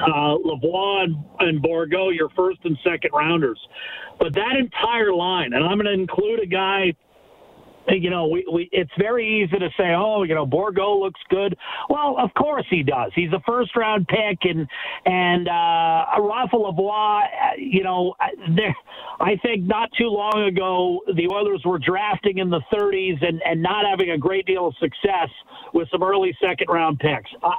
uh, 0.02 0.36
Lavoie 0.38 1.04
and, 1.04 1.16
and 1.40 1.62
Bourgault, 1.62 2.14
your 2.14 2.28
first 2.30 2.58
and 2.64 2.76
second 2.84 3.10
rounders. 3.12 3.60
But 4.18 4.34
that 4.34 4.56
entire 4.58 5.12
line, 5.12 5.52
and 5.52 5.64
I'm 5.64 5.78
going 5.78 5.86
to 5.86 5.92
include 5.92 6.40
a 6.40 6.46
guy 6.46 6.92
you 7.88 8.10
know, 8.10 8.28
we, 8.28 8.44
we 8.52 8.68
it's 8.72 8.90
very 8.98 9.42
easy 9.42 9.58
to 9.58 9.68
say, 9.76 9.94
oh, 9.94 10.22
you 10.22 10.34
know, 10.34 10.46
Bourgault 10.46 11.00
looks 11.00 11.20
good. 11.28 11.56
Well, 11.88 12.16
of 12.18 12.32
course 12.34 12.66
he 12.70 12.82
does. 12.82 13.10
He's 13.14 13.32
a 13.32 13.40
first 13.46 13.74
round 13.76 14.06
pick, 14.08 14.38
and 14.42 14.66
and 15.04 15.48
uh, 15.48 16.20
Rafa 16.20 16.56
Lavoie, 16.56 17.22
you 17.58 17.82
know. 17.82 18.14
I 19.20 19.36
think 19.42 19.64
not 19.64 19.90
too 19.98 20.08
long 20.08 20.44
ago 20.48 21.00
the 21.14 21.28
Oilers 21.32 21.62
were 21.64 21.78
drafting 21.78 22.38
in 22.38 22.50
the 22.50 22.60
30s 22.72 23.24
and 23.26 23.42
and 23.44 23.62
not 23.62 23.84
having 23.88 24.10
a 24.10 24.18
great 24.18 24.46
deal 24.46 24.68
of 24.68 24.74
success 24.78 25.28
with 25.74 25.88
some 25.90 26.02
early 26.02 26.36
second 26.40 26.68
round 26.68 26.98
picks. 26.98 27.30
I, 27.42 27.56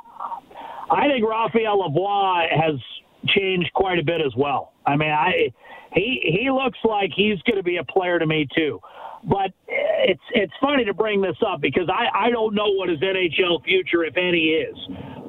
I 0.92 1.08
think 1.08 1.28
Raphael 1.28 1.80
Lavoie 1.80 2.48
has 2.52 2.80
changed 3.28 3.72
quite 3.74 4.00
a 4.00 4.04
bit 4.04 4.22
as 4.22 4.34
well. 4.36 4.74
I 4.86 4.96
mean, 4.96 5.12
I 5.12 5.52
he 5.94 6.38
he 6.40 6.52
looks 6.52 6.80
like 6.84 7.12
he's 7.16 7.42
going 7.44 7.58
to 7.58 7.63
be 7.63 7.78
a 7.78 7.84
player 7.84 8.20
to 8.20 8.25
me 8.25 8.48
too. 8.56 8.80
But 9.24 9.54
it's 9.68 10.24
it's 10.32 10.54
funny 10.60 10.84
to 10.86 10.94
bring 10.94 11.22
this 11.22 11.38
up 11.46 11.62
because 11.62 11.88
I 11.88 12.28
I 12.28 12.30
don't 12.30 12.54
know 12.54 12.70
what 12.75 12.90
his 12.90 13.00
NHL 13.00 13.63
future, 13.63 14.04
if 14.04 14.18
any, 14.18 14.60
is. 14.60 14.75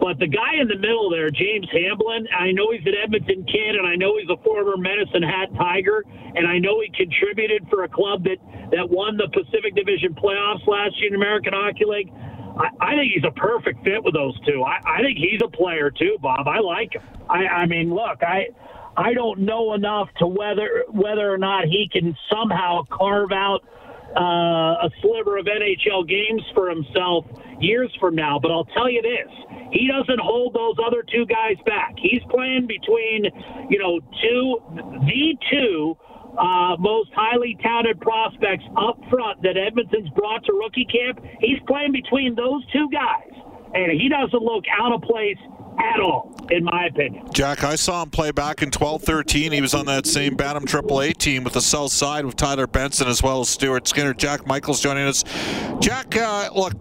But 0.01 0.19
the 0.19 0.27
guy 0.27 0.61
in 0.61 0.67
the 0.67 0.77
middle 0.77 1.09
there, 1.09 1.31
James 1.31 1.69
Hamblin, 1.71 2.27
I 2.35 2.51
know 2.51 2.73
he's 2.73 2.85
an 2.85 2.95
Edmonton 3.01 3.47
kid, 3.47 3.77
and 3.79 3.87
I 3.87 3.95
know 3.95 4.19
he's 4.19 4.29
a 4.29 4.43
former 4.43 4.77
Medicine 4.77 5.23
Hat 5.23 5.49
Tiger, 5.57 6.05
and 6.35 6.47
I 6.47 6.59
know 6.59 6.81
he 6.81 6.91
contributed 6.91 7.65
for 7.71 7.85
a 7.85 7.89
club 7.89 8.25
that 8.25 8.39
that 8.73 8.91
won 8.91 9.17
the 9.17 9.29
Pacific 9.31 9.75
Division 9.77 10.15
playoffs 10.15 10.67
last 10.67 10.99
year 10.99 11.09
in 11.11 11.15
American 11.15 11.53
Hockey 11.55 11.85
League. 11.87 12.11
I, 12.59 12.69
I 12.81 12.97
think 12.97 13.13
he's 13.15 13.25
a 13.25 13.33
perfect 13.33 13.85
fit 13.85 14.03
with 14.03 14.15
those 14.15 14.39
two. 14.47 14.63
I, 14.63 14.81
I 14.87 15.03
think 15.03 15.19
he's 15.19 15.41
a 15.45 15.49
player 15.49 15.91
too, 15.91 16.17
Bob. 16.21 16.47
I 16.49 16.61
like 16.61 16.95
him. 16.95 17.03
I, 17.29 17.47
I 17.47 17.67
mean, 17.67 17.91
look, 17.95 18.23
I 18.23 18.49
I 18.97 19.15
don't 19.15 19.41
know 19.41 19.75
enough 19.75 20.09
to 20.19 20.27
whether 20.27 20.85
whether 20.89 21.33
or 21.33 21.39
not 21.39 21.65
he 21.65 21.89
can 21.91 22.17
somehow 22.31 22.83
carve 22.91 23.33
out 23.33 23.61
uh, 24.17 24.87
a 24.87 24.91
sliver 25.03 25.39
of 25.39 25.47
NHL 25.47 26.09
games 26.09 26.43
for 26.55 26.71
himself 26.71 27.27
years 27.61 27.91
from 27.99 28.15
now. 28.15 28.39
But 28.41 28.53
I'll 28.53 28.67
tell 28.67 28.89
you 28.89 29.03
this: 29.03 29.33
he 29.73 29.89
doesn't 29.89 30.21
hold 30.21 30.55
those 30.55 30.77
other 30.85 31.03
two 31.03 31.27
guys 31.27 31.57
back. 31.67 31.95
He's 31.99 32.23
playing 32.31 32.67
between, 32.67 33.25
you 33.69 33.79
know, 33.79 34.01
two 34.23 34.63
the 35.07 35.37
two 35.51 35.97
uh, 36.39 36.77
most 36.79 37.11
highly 37.15 37.57
touted 37.63 38.01
prospects 38.01 38.65
up 38.77 38.99
front 39.11 39.43
that 39.43 39.57
Edmonton's 39.57 40.09
brought 40.11 40.45
to 40.45 40.53
rookie 40.53 40.87
camp. 40.87 41.21
He's 41.41 41.59
playing 41.67 41.93
between 41.93 42.35
those 42.35 42.65
two 42.73 42.89
guys. 42.91 43.31
and 43.75 43.91
he 43.93 44.09
doesn't 44.09 44.43
look 44.43 44.65
out 44.71 44.93
of 44.95 45.03
place 45.03 45.39
at 45.79 46.01
all, 46.01 46.35
in 46.51 46.65
my 46.65 46.87
opinion. 46.87 47.27
Jack, 47.33 47.65
I 47.65 47.77
saw 47.77 48.03
him 48.03 48.11
play 48.11 48.31
back 48.31 48.63
in 48.63 48.71
12 48.71 49.03
13. 49.03 49.53
He 49.53 49.61
was 49.61 49.75
on 49.75 49.87
that 49.87 50.07
same 50.07 50.35
Bantam 50.35 50.67
AAA 50.67 51.17
team 51.17 51.45
with 51.45 51.55
the 51.55 51.61
South 51.61 51.93
Side 51.93 52.25
with 52.25 52.37
Tyler 52.37 52.67
Benson 52.67 53.09
as 53.09 53.23
well 53.23 53.41
as 53.41 53.49
Stuart 53.49 53.89
Skinner. 53.89 54.15
Jack 54.15 54.47
Michaels 54.47 54.81
joining 54.81 55.07
us. 55.07 55.25
Jack, 55.81 56.17
uh, 56.17 56.51
look, 56.55 56.73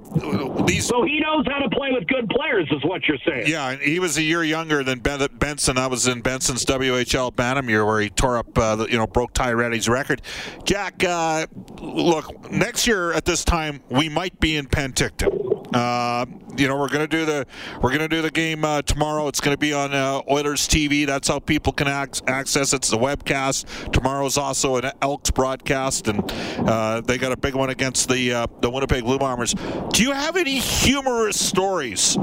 these. 0.68 0.86
So 0.86 1.04
he 1.04 1.20
knows 1.20 1.46
how 1.48 1.60
to 1.60 1.70
play 1.70 1.92
with 1.92 2.08
good 2.08 2.30
players, 2.30 2.68
is 2.72 2.84
what 2.84 3.08
you're 3.08 3.18
saying. 3.26 3.48
Yeah, 3.48 3.76
he 3.76 4.00
was 4.00 4.18
a 4.18 4.24
year 4.24 4.44
younger 4.44 4.84
than 4.84 5.00
ben- 5.00 5.28
Benson. 5.34 5.78
I 5.78 5.88
was 5.88 6.08
in 6.08 6.22
Benson's 6.22 6.66
WHL 6.66 7.36
Bantam 7.36 7.70
year 7.70 7.86
where 7.86 8.02
he 8.02 8.10
tore 8.10 8.38
up, 8.38 8.58
uh, 8.58 8.76
the, 8.76 8.86
you 8.86 8.98
know, 8.98 9.08
broke 9.08 9.34
Ty 9.34 9.54
Rattie's 9.54 9.90
record. 9.90 10.22
Jack, 10.64 11.04
uh, 11.04 11.48
look, 11.82 12.52
next 12.52 12.88
year 12.88 13.12
at 13.14 13.26
this 13.26 13.44
time, 13.44 13.82
we 13.90 14.10
might 14.10 14.40
be 14.40 14.56
in 14.56 14.68
Penticton. 14.68 15.44
Uh, 15.74 16.26
you 16.56 16.68
know, 16.68 16.78
we're 16.78 16.90
gonna 16.90 17.08
do 17.08 17.26
the 17.26 17.48
we're 17.82 17.92
gonna 17.92 18.08
do 18.08 18.22
the 18.22 18.30
game 18.30 18.64
uh, 18.64 18.83
tomorrow. 18.86 19.28
It's 19.28 19.42
gonna 19.42 19.58
be 19.58 19.74
on 19.74 19.94
uh, 19.94 20.22
Oilers 20.30 20.68
TV. 20.68 21.06
That's 21.06 21.28
how 21.28 21.40
people 21.40 21.74
can 21.74 21.88
ac- 21.88 22.22
access 22.28 22.74
it. 22.74 22.78
It's 22.78 22.90
the 22.90 22.98
webcast. 22.98 23.92
Tomorrow's 23.92 24.38
also 24.38 24.78
an 24.78 24.92
Elks 25.02 25.32
broadcast, 25.32 26.08
and 26.08 26.24
uh, 26.68 27.02
they 27.02 27.18
got 27.18 27.32
a 27.32 27.38
big 27.38 27.56
one 27.56 27.70
against 27.70 28.10
the 28.10 28.34
uh, 28.34 28.48
the 28.62 28.70
Winnipeg 28.70 29.04
Blue 29.04 29.20
Bombers. 29.20 29.54
Do 29.94 30.04
you 30.04 30.12
have 30.12 30.36
any 30.36 30.60
humorous 30.60 31.40
stories 31.40 32.16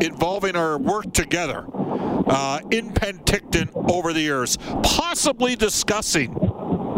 involving 0.00 0.56
our 0.56 0.78
work 0.78 1.12
together 1.12 1.66
uh, 1.76 2.60
in 2.70 2.92
Penticton 2.92 3.70
over 3.90 4.12
the 4.12 4.20
years, 4.20 4.58
possibly 4.82 5.56
discussing? 5.56 6.34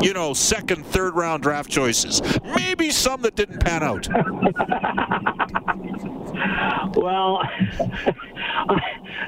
you 0.00 0.12
know, 0.12 0.32
second, 0.32 0.86
third 0.86 1.16
round 1.16 1.42
draft 1.42 1.68
choices. 1.68 2.22
Maybe 2.54 2.90
some 2.90 3.20
that 3.22 3.34
didn't 3.34 3.58
pan 3.58 3.82
out. 3.82 4.06
well, 6.94 7.42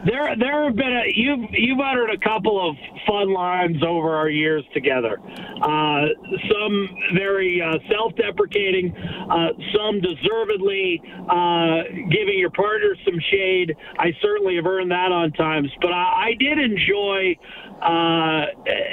there 0.07 0.35
there 0.37 0.65
have 0.65 0.77
been 0.77 0.93
a, 0.93 1.13
you've 1.15 1.51
you've 1.53 1.81
uttered 1.81 2.11
a 2.11 2.19
couple 2.19 2.69
of 2.69 2.77
fun 3.07 3.33
lines 3.33 3.83
over 3.83 4.15
our 4.15 4.29
years 4.29 4.65
together. 4.75 5.19
Uh, 5.63 6.07
some 6.51 6.89
very 7.15 7.61
uh, 7.61 7.79
self-deprecating, 7.91 8.95
uh, 8.97 9.49
some 9.77 10.01
deservedly 10.01 11.03
uh, 11.29 11.83
giving 12.11 12.39
your 12.39 12.51
partner 12.51 12.95
some 13.05 13.19
shade. 13.31 13.77
I 13.99 14.13
certainly 14.23 14.57
have 14.57 14.67
earned 14.67 14.91
that 14.91 15.13
on 15.13 15.33
times, 15.33 15.71
but 15.81 15.93
I, 15.93 16.31
I 16.31 16.35
did 16.39 16.59
enjoy 16.59 17.37
uh, 17.81 18.47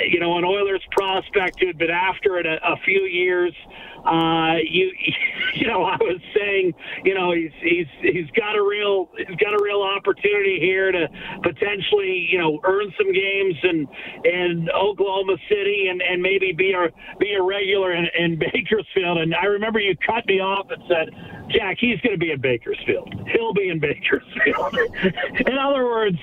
you 0.08 0.20
know, 0.20 0.38
an 0.38 0.46
Oilers 0.46 0.82
prospect 0.92 1.60
who 1.60 1.68
had 1.68 1.78
been 1.78 1.90
after 1.90 2.38
it 2.38 2.46
a, 2.46 2.56
a 2.64 2.78
few 2.86 3.02
years. 3.02 3.54
Uh, 4.06 4.58
you, 4.64 4.92
you 5.56 5.68
know, 5.68 5.84
I 5.84 5.98
was 6.00 6.20
saying, 6.36 6.74
you 7.04 7.14
know, 7.14 7.32
he's 7.32 7.52
he's 7.62 7.88
he's 8.02 8.30
got 8.32 8.56
a 8.56 8.64
real 8.64 9.10
he's 9.18 9.38
got 9.38 9.54
a 9.54 9.64
real 9.64 9.82
opportunity 9.82 10.60
here 10.60 10.92
to 10.92 11.08
potentially, 11.44 12.28
you 12.32 12.38
know, 12.38 12.60
earn 12.64 12.94
some 12.98 13.12
games 13.12 13.56
in 13.64 13.88
in 14.24 14.70
Oklahoma 14.70 15.38
City 15.50 15.88
and 15.90 16.02
and 16.02 16.22
maybe 16.22 16.54
be 16.54 16.74
a 16.74 16.90
be 17.20 17.34
a 17.34 17.42
regular 17.42 17.94
in, 17.94 18.08
in 18.18 18.40
Bakersfield. 18.54 19.18
And 19.18 19.36
I 19.36 19.46
remember 19.46 19.80
you 19.80 19.96
cut 20.06 20.26
me 20.28 20.40
off 20.40 20.70
and 20.70 20.84
said, 20.88 21.50
Jack, 21.50 21.78
he's 21.80 22.00
going 22.02 22.14
to 22.14 22.20
be 22.20 22.32
in 22.32 22.42
Bakersfield. 22.42 23.14
He'll 23.28 23.54
be 23.54 23.70
in 23.70 23.80
Bakersfield. 23.80 24.78
in 25.48 25.58
other 25.58 25.86
words 25.86 26.18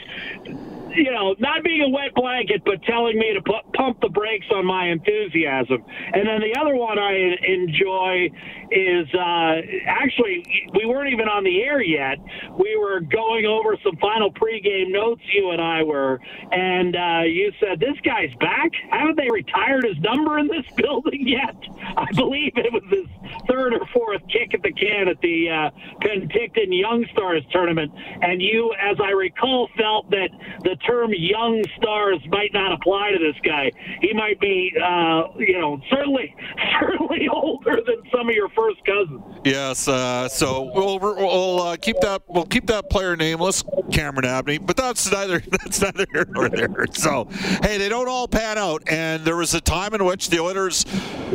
you 0.94 1.10
know, 1.10 1.34
not 1.38 1.62
being 1.64 1.82
a 1.82 1.88
wet 1.88 2.14
blanket, 2.14 2.62
but 2.64 2.82
telling 2.82 3.18
me 3.18 3.34
to 3.34 3.42
put, 3.42 3.72
pump 3.74 4.00
the 4.00 4.08
brakes 4.08 4.46
on 4.54 4.66
my 4.66 4.88
enthusiasm. 4.88 5.84
And 6.12 6.26
then 6.26 6.40
the 6.40 6.58
other 6.60 6.76
one 6.76 6.98
I 6.98 7.36
enjoy 7.46 8.30
is 8.70 9.06
uh, 9.14 9.54
actually 9.86 10.44
we 10.74 10.86
weren't 10.86 11.12
even 11.12 11.28
on 11.28 11.44
the 11.44 11.62
air 11.62 11.82
yet. 11.82 12.18
We 12.58 12.76
were 12.76 13.00
going 13.00 13.46
over 13.46 13.76
some 13.82 13.96
final 13.96 14.32
pregame 14.32 14.90
notes. 14.90 15.22
You 15.32 15.50
and 15.50 15.60
I 15.60 15.82
were, 15.82 16.20
and 16.50 16.96
uh, 16.96 17.22
you 17.24 17.52
said 17.60 17.80
this 17.80 17.98
guy's 18.04 18.34
back. 18.40 18.70
Haven't 18.90 19.16
they 19.16 19.30
retired 19.30 19.84
his 19.84 19.98
number 19.98 20.38
in 20.38 20.48
this 20.48 20.66
building 20.76 21.26
yet? 21.26 21.56
I 21.96 22.06
believe 22.14 22.52
it 22.56 22.72
was 22.72 22.82
his 22.90 23.06
third 23.48 23.74
or 23.74 23.86
fourth 23.92 24.22
kick 24.28 24.54
at 24.54 24.62
the 24.62 24.72
can 24.72 25.08
at 25.08 25.20
the 25.20 25.50
uh, 25.50 25.70
Penticton 26.00 26.70
Young 26.70 27.06
Stars 27.12 27.44
tournament, 27.50 27.92
and 28.22 28.40
you, 28.40 28.74
as 28.80 28.96
I 29.02 29.10
recall, 29.10 29.68
felt 29.76 30.10
that 30.10 30.30
the 30.62 30.76
term 30.86 31.10
"young 31.12 31.62
stars" 31.76 32.18
might 32.28 32.52
not 32.52 32.72
apply 32.72 33.12
to 33.12 33.18
this 33.18 33.36
guy. 33.44 33.70
He 34.00 34.12
might 34.12 34.40
be, 34.40 34.72
uh, 34.76 35.24
you 35.38 35.58
know, 35.58 35.80
certainly 35.90 36.34
certainly 36.80 37.28
older 37.32 37.76
than 37.86 38.02
some 38.14 38.28
of 38.28 38.34
your 38.34 38.48
first 38.50 38.84
cousins. 38.84 39.22
Yes, 39.44 39.88
uh, 39.88 40.28
so 40.28 40.70
we'll, 40.74 40.98
we'll 40.98 41.62
uh, 41.62 41.76
keep 41.76 42.00
that 42.00 42.22
we'll 42.28 42.46
keep 42.46 42.66
that 42.66 42.90
player 42.90 43.16
nameless, 43.16 43.62
Cameron 43.92 44.26
Abney. 44.26 44.58
But 44.58 44.76
that's 44.76 45.10
neither 45.10 45.40
that's 45.50 45.80
neither 45.80 46.06
here 46.12 46.26
nor 46.30 46.48
there. 46.48 46.86
So 46.92 47.28
hey, 47.62 47.78
they 47.78 47.88
don't 47.88 48.08
all 48.08 48.28
pan 48.28 48.58
out, 48.58 48.82
and 48.88 49.24
there 49.24 49.36
was 49.36 49.54
a 49.54 49.60
time 49.60 49.94
in 49.94 50.04
which 50.04 50.30
the 50.30 50.40
Oilers, 50.40 50.84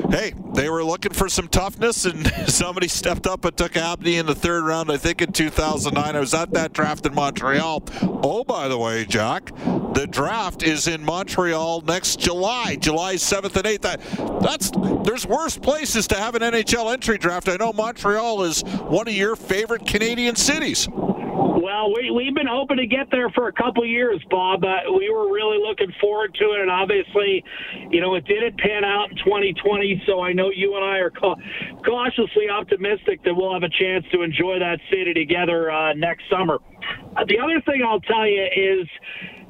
hey, 0.10 0.34
they 0.54 0.70
were 0.70 0.84
looking 0.84 1.14
for 1.14 1.30
some 1.30 1.48
toughness, 1.48 2.06
and 2.06 2.28
somebody 2.48 2.88
stepped 2.88 3.28
up 3.28 3.46
and 3.46 3.56
took 3.56 3.78
Abney 3.78 4.18
in 4.18 4.26
the 4.26 4.36
third 4.36 4.64
round. 4.64 4.92
I 4.92 4.98
think 4.98 5.22
in 5.22 5.32
2009. 5.32 6.16
I 6.16 6.20
was 6.20 6.34
at 6.34 6.52
that 6.52 6.74
draft 6.74 7.06
in 7.06 7.14
Montreal. 7.14 7.84
Oh, 8.02 8.44
by 8.44 8.68
the 8.68 8.78
way, 8.78 9.06
Jack, 9.06 9.39
the 9.94 10.08
draft 10.10 10.64
is 10.64 10.88
in 10.88 11.04
Montreal 11.04 11.82
next 11.82 12.20
July, 12.20 12.76
July 12.76 13.16
7th 13.16 13.56
and 13.56 13.66
8th. 13.66 13.82
That, 13.82 14.42
that's 14.42 14.72
there's 15.06 15.26
worse 15.26 15.58
places 15.58 16.08
to 16.08 16.16
have 16.16 16.36
an 16.36 16.42
NHL 16.42 16.92
entry 16.92 17.18
draft. 17.18 17.50
I 17.50 17.56
know 17.58 17.74
Montreal 17.74 18.44
is 18.44 18.62
one 18.62 19.08
of 19.08 19.14
your 19.14 19.36
favorite 19.36 19.86
Canadian 19.86 20.36
cities. 20.36 20.88
Well, 21.70 21.94
we, 21.94 22.10
we've 22.10 22.34
been 22.34 22.50
hoping 22.50 22.78
to 22.78 22.88
get 22.88 23.12
there 23.12 23.30
for 23.30 23.48
a 23.48 23.54
couple 23.54 23.86
years, 23.86 24.20
Bob. 24.32 24.64
Uh, 24.64 24.90
we 24.98 25.08
were 25.14 25.32
really 25.32 25.60
looking 25.62 25.94
forward 26.02 26.34
to 26.40 26.46
it, 26.58 26.62
and 26.62 26.72
obviously, 26.72 27.44
you 27.92 28.02
know, 28.02 28.16
it 28.16 28.26
didn't 28.26 28.58
pan 28.58 28.84
out 28.84 29.12
in 29.12 29.18
2020. 29.18 30.02
So 30.08 30.20
I 30.20 30.34
know 30.34 30.50
you 30.50 30.76
and 30.78 30.84
I 30.84 30.98
are 30.98 31.12
ca- 31.12 31.36
cautiously 31.86 32.50
optimistic 32.50 33.24
that 33.24 33.36
we'll 33.36 33.54
have 33.54 33.62
a 33.62 33.70
chance 33.70 34.04
to 34.14 34.24
enjoy 34.24 34.58
that 34.58 34.80
city 34.90 35.14
together 35.14 35.70
uh, 35.70 35.94
next 35.94 36.24
summer. 36.32 36.58
Uh, 37.16 37.26
the 37.28 37.38
other 37.38 37.62
thing 37.62 37.86
I'll 37.86 38.02
tell 38.02 38.26
you 38.26 38.50
is 38.50 38.88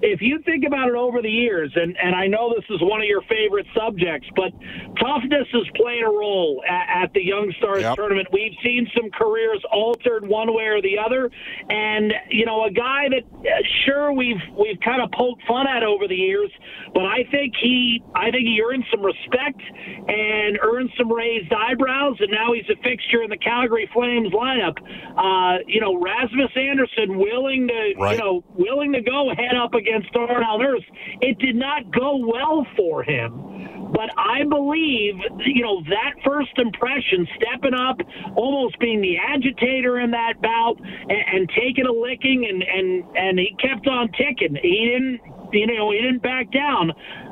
if 0.02 0.22
you 0.22 0.40
think 0.46 0.64
about 0.66 0.88
it 0.88 0.96
over 0.96 1.22
the 1.22 1.30
years, 1.30 1.72
and, 1.76 1.96
and 2.02 2.16
I 2.16 2.28
know 2.28 2.54
this 2.56 2.66
is 2.70 2.82
one 2.82 3.02
of 3.02 3.08
your 3.08 3.22
favorite 3.24 3.68
subjects, 3.76 4.28
but 4.36 4.52
toughness 5.00 5.48
is 5.54 5.68
playing 5.76 6.04
a 6.04 6.10
role 6.10 6.62
at, 6.68 7.04
at 7.04 7.14
the 7.14 7.24
Young 7.24 7.54
Stars 7.58 7.82
yep. 7.82 7.96
tournament. 7.96 8.28
We've 8.32 8.56
seen 8.64 8.88
some 8.96 9.12
careers 9.12 9.64
altered 9.72 10.28
one 10.28 10.54
way 10.54 10.66
or 10.66 10.82
the 10.82 10.98
other, 10.98 11.30
and 11.70 12.14
you 12.30 12.46
know 12.46 12.66
a 12.66 12.72
guy 12.72 13.10
that 13.10 13.24
uh, 13.28 13.52
sure 13.86 14.14
we've 14.14 14.42
we've 14.58 14.80
kind 14.80 15.02
of 15.02 15.12
poked 15.12 15.44
fun 15.48 15.68
at 15.68 15.84
over 15.84 16.08
the 16.08 16.16
years, 16.16 16.52
but 16.94 17.04
I 17.04 17.28
think 17.32 17.54
he 17.62 18.02
I 18.16 18.32
think 18.32 18.48
he 18.48 18.62
earned 18.64 18.86
some 18.92 19.04
respect 19.04 19.62
and 20.08 20.60
earned 20.64 20.92
some 20.98 21.12
raised 21.12 21.52
eyebrows, 21.52 22.18
and 22.20 22.32
now 22.32 22.54
he's 22.54 22.70
a 22.70 22.80
fixture 22.84 23.22
in 23.22 23.30
the 23.30 23.38
Calgary 23.38 23.90
Flames 23.94 24.32
lineup. 24.32 24.78
Uh, 25.18 25.60
you 25.68 25.82
know 25.82 26.00
Rasmus 26.00 26.52
Andersson 26.56 27.18
willing 27.18 27.68
to 27.68 27.94
right. 27.98 28.14
you 28.14 28.18
know 28.18 28.44
willing 28.56 28.94
to 28.94 29.02
go 29.02 29.32
head 29.36 29.56
up 29.56 29.74
against 29.74 29.89
against 29.90 30.12
Darnell 30.14 30.60
Nurse. 30.60 30.84
It 31.22 31.40
did 31.40 31.56
not 31.56 31.92
go 31.92 32.18
well 32.18 32.66
for 32.76 33.04
him. 33.04 33.90
But 33.92 34.12
I 34.18 34.44
believe, 34.48 35.16
you 35.46 35.64
know, 35.64 35.82
that 35.90 36.14
first 36.24 36.52
impression, 36.58 37.28
stepping 37.36 37.74
up, 37.74 37.98
almost 38.36 38.80
being 38.80 39.02
the 39.02 39.18
agitator 39.18 40.00
in 40.00 40.12
that 40.12 40.40
bout, 40.42 40.78
and, 40.80 41.24
and 41.34 41.50
taking 41.50 41.88
a 41.88 41.92
licking, 41.92 42.46
and 42.48 42.62
and 42.62 43.04
and 43.18 43.40
he 43.40 43.56
kept 43.60 43.88
on 43.88 44.10
ticking. 44.12 44.56
He 44.62 44.94
didn't, 44.94 45.54
you 45.54 45.66
know, 45.66 45.92
he 45.92 45.98
didn't 45.98 46.22
back 46.22 46.52
down. 46.52 46.92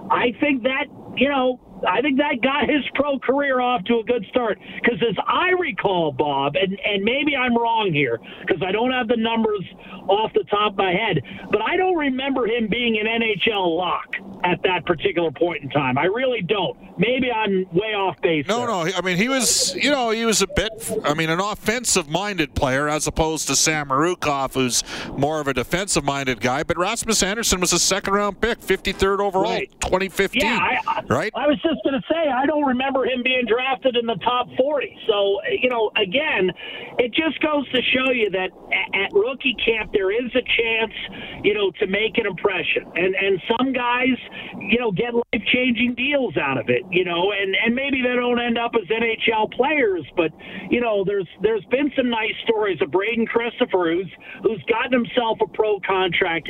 I 0.09 0.33
think 0.39 0.63
that, 0.63 0.85
you 1.15 1.29
know, 1.29 1.59
I 1.88 2.01
think 2.01 2.17
that 2.17 2.41
got 2.41 2.69
his 2.69 2.84
pro 2.96 3.19
career 3.19 3.60
off 3.60 3.84
to 3.86 4.00
a 4.00 4.03
good 4.03 4.25
start. 4.29 4.60
Because 4.81 5.00
as 5.07 5.15
I 5.27 5.50
recall, 5.60 6.12
Bob, 6.12 6.55
and, 6.55 6.77
and 6.84 7.03
maybe 7.03 7.36
I'm 7.36 7.55
wrong 7.55 7.91
here 7.93 8.19
because 8.41 8.62
I 8.65 8.72
don't 8.72 8.91
have 8.91 9.07
the 9.07 9.17
numbers 9.17 9.63
off 10.07 10.31
the 10.34 10.43
top 10.50 10.74
of 10.74 10.77
my 10.77 10.91
head, 10.91 11.22
but 11.51 11.62
I 11.62 11.75
don't 11.75 11.98
remember 11.98 12.48
him 12.48 12.67
being 12.67 12.98
an 13.00 13.05
NHL 13.05 13.77
lock 13.77 14.15
at 14.43 14.62
that 14.63 14.86
particular 14.86 15.31
point 15.31 15.63
in 15.63 15.69
time. 15.69 15.98
I 15.98 16.05
really 16.05 16.41
don't. 16.41 16.77
Maybe 16.98 17.31
I'm 17.31 17.65
way 17.72 17.93
off 17.93 18.19
base. 18.22 18.48
No, 18.48 18.60
there. 18.60 18.67
no. 18.67 18.91
I 18.96 19.01
mean, 19.01 19.17
he 19.17 19.29
was, 19.29 19.75
you 19.75 19.91
know, 19.91 20.12
he 20.12 20.25
was 20.25 20.41
a 20.41 20.48
bit, 20.48 20.72
I 21.03 21.13
mean, 21.13 21.29
an 21.29 21.39
offensive 21.39 22.10
minded 22.10 22.55
player 22.55 22.88
as 22.88 23.07
opposed 23.07 23.48
to 23.48 23.53
Samorukov, 23.53 24.53
who's 24.53 24.84
more 25.17 25.39
of 25.39 25.48
a 25.48 25.53
defensive 25.53 26.03
minded 26.03 26.41
guy. 26.41 26.63
But 26.63 26.77
Rasmus 26.77 27.22
Andersson 27.22 27.60
was 27.60 27.74
a 27.74 27.79
second 27.79 28.13
round 28.13 28.41
pick, 28.41 28.60
53rd 28.60 29.19
overall, 29.19 29.43
right. 29.43 29.69
2015. 29.81 30.41
Yeah, 30.41 30.57
I, 30.88 31.03
right? 31.07 31.31
I 31.36 31.48
was 31.48 31.60
just 31.67 31.83
going 31.83 32.00
to 32.00 32.05
say, 32.07 32.31
I 32.31 32.45
don't 32.45 32.63
remember 32.63 33.05
him 33.05 33.24
being 33.24 33.43
drafted 33.47 33.95
in 33.95 34.05
the 34.05 34.15
top 34.24 34.47
40. 34.57 34.97
So, 35.07 35.39
you 35.51 35.69
know, 35.69 35.91
again, 35.97 36.51
it 37.00 37.12
just 37.13 37.39
goes 37.41 37.67
to 37.71 37.81
show 37.91 38.12
you 38.12 38.29
that 38.31 38.50
at 38.95 39.12
rookie 39.12 39.55
camp, 39.63 39.91
there 39.91 40.12
is 40.12 40.31
a 40.31 40.43
chance, 40.43 40.95
you 41.43 41.53
know, 41.53 41.71
to 41.79 41.88
make 41.88 42.17
an 42.17 42.25
impression. 42.25 42.88
And, 42.95 43.15
and 43.15 43.41
some 43.57 43.74
guys, 43.74 44.15
you 44.59 44.79
know, 44.79 44.91
get 44.91 45.13
life 45.13 45.43
changing 45.51 45.95
deals 45.95 46.38
out 46.38 46.57
of 46.57 46.69
it, 46.69 46.83
you 46.91 47.03
know, 47.03 47.31
and, 47.31 47.55
and 47.55 47.75
maybe 47.75 48.01
they 48.01 48.15
don't 48.15 48.39
end 48.39 48.57
up 48.57 48.71
as 48.75 48.88
NHL 48.88 49.51
players, 49.51 50.05
but, 50.15 50.31
you 50.69 50.81
know, 50.81 51.03
there's 51.05 51.27
there's 51.41 51.65
been 51.65 51.91
some 51.95 52.09
nice 52.09 52.36
stories 52.43 52.79
of 52.81 52.91
Braden 52.91 53.27
Christoffer 53.27 53.93
who's 53.93 54.12
who's 54.43 54.62
gotten 54.69 54.93
himself 54.93 55.39
a 55.41 55.47
pro 55.47 55.79
contract. 55.81 56.50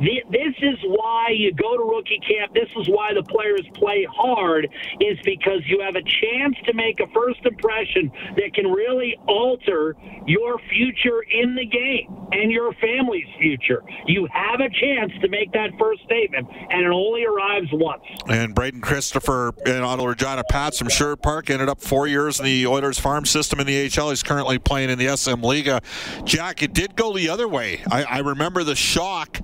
This 0.00 0.54
is 0.60 0.78
why 0.84 1.28
you 1.34 1.52
go 1.54 1.76
to 1.76 1.82
rookie 1.82 2.20
camp. 2.26 2.54
This 2.54 2.68
is 2.76 2.88
why 2.88 3.14
the 3.14 3.22
players 3.22 3.66
play 3.74 4.06
hard, 4.10 4.51
is 4.60 5.18
because 5.24 5.60
you 5.66 5.80
have 5.80 5.94
a 5.96 6.02
chance 6.02 6.56
to 6.66 6.74
make 6.74 7.00
a 7.00 7.06
first 7.14 7.44
impression 7.44 8.10
that 8.36 8.54
can 8.54 8.70
really 8.70 9.16
alter 9.26 9.96
your 10.26 10.58
future 10.70 11.22
in 11.22 11.54
the 11.54 11.66
game 11.66 12.22
and 12.32 12.50
your 12.50 12.72
family's 12.74 13.26
future. 13.38 13.82
You 14.06 14.26
have 14.32 14.60
a 14.60 14.68
chance 14.68 15.12
to 15.20 15.28
make 15.28 15.52
that 15.52 15.70
first 15.78 16.02
statement, 16.04 16.48
and 16.70 16.82
it 16.82 16.90
only 16.90 17.24
arrives 17.24 17.68
once. 17.72 18.02
And 18.28 18.54
Braden 18.54 18.80
Christoffer 18.80 19.52
and 19.66 19.84
Ottawa 19.84 20.08
Regina 20.08 20.44
Pats 20.48 20.78
from 20.78 20.88
Sherwood 20.88 21.22
Park 21.22 21.50
ended 21.50 21.68
up 21.68 21.80
four 21.80 22.06
years 22.06 22.38
in 22.38 22.46
the 22.46 22.66
Oilers 22.66 22.98
farm 22.98 23.24
system 23.26 23.60
in 23.60 23.66
the 23.66 23.90
AHL. 23.90 24.10
He's 24.10 24.22
currently 24.22 24.58
playing 24.58 24.90
in 24.90 24.98
the 24.98 25.14
SM 25.16 25.42
Liga. 25.42 25.82
Jack, 26.24 26.62
it 26.62 26.72
did 26.72 26.96
go 26.96 27.12
the 27.12 27.28
other 27.28 27.48
way. 27.48 27.82
I, 27.90 28.04
I 28.04 28.18
remember 28.18 28.64
the 28.64 28.76
shock 28.76 29.38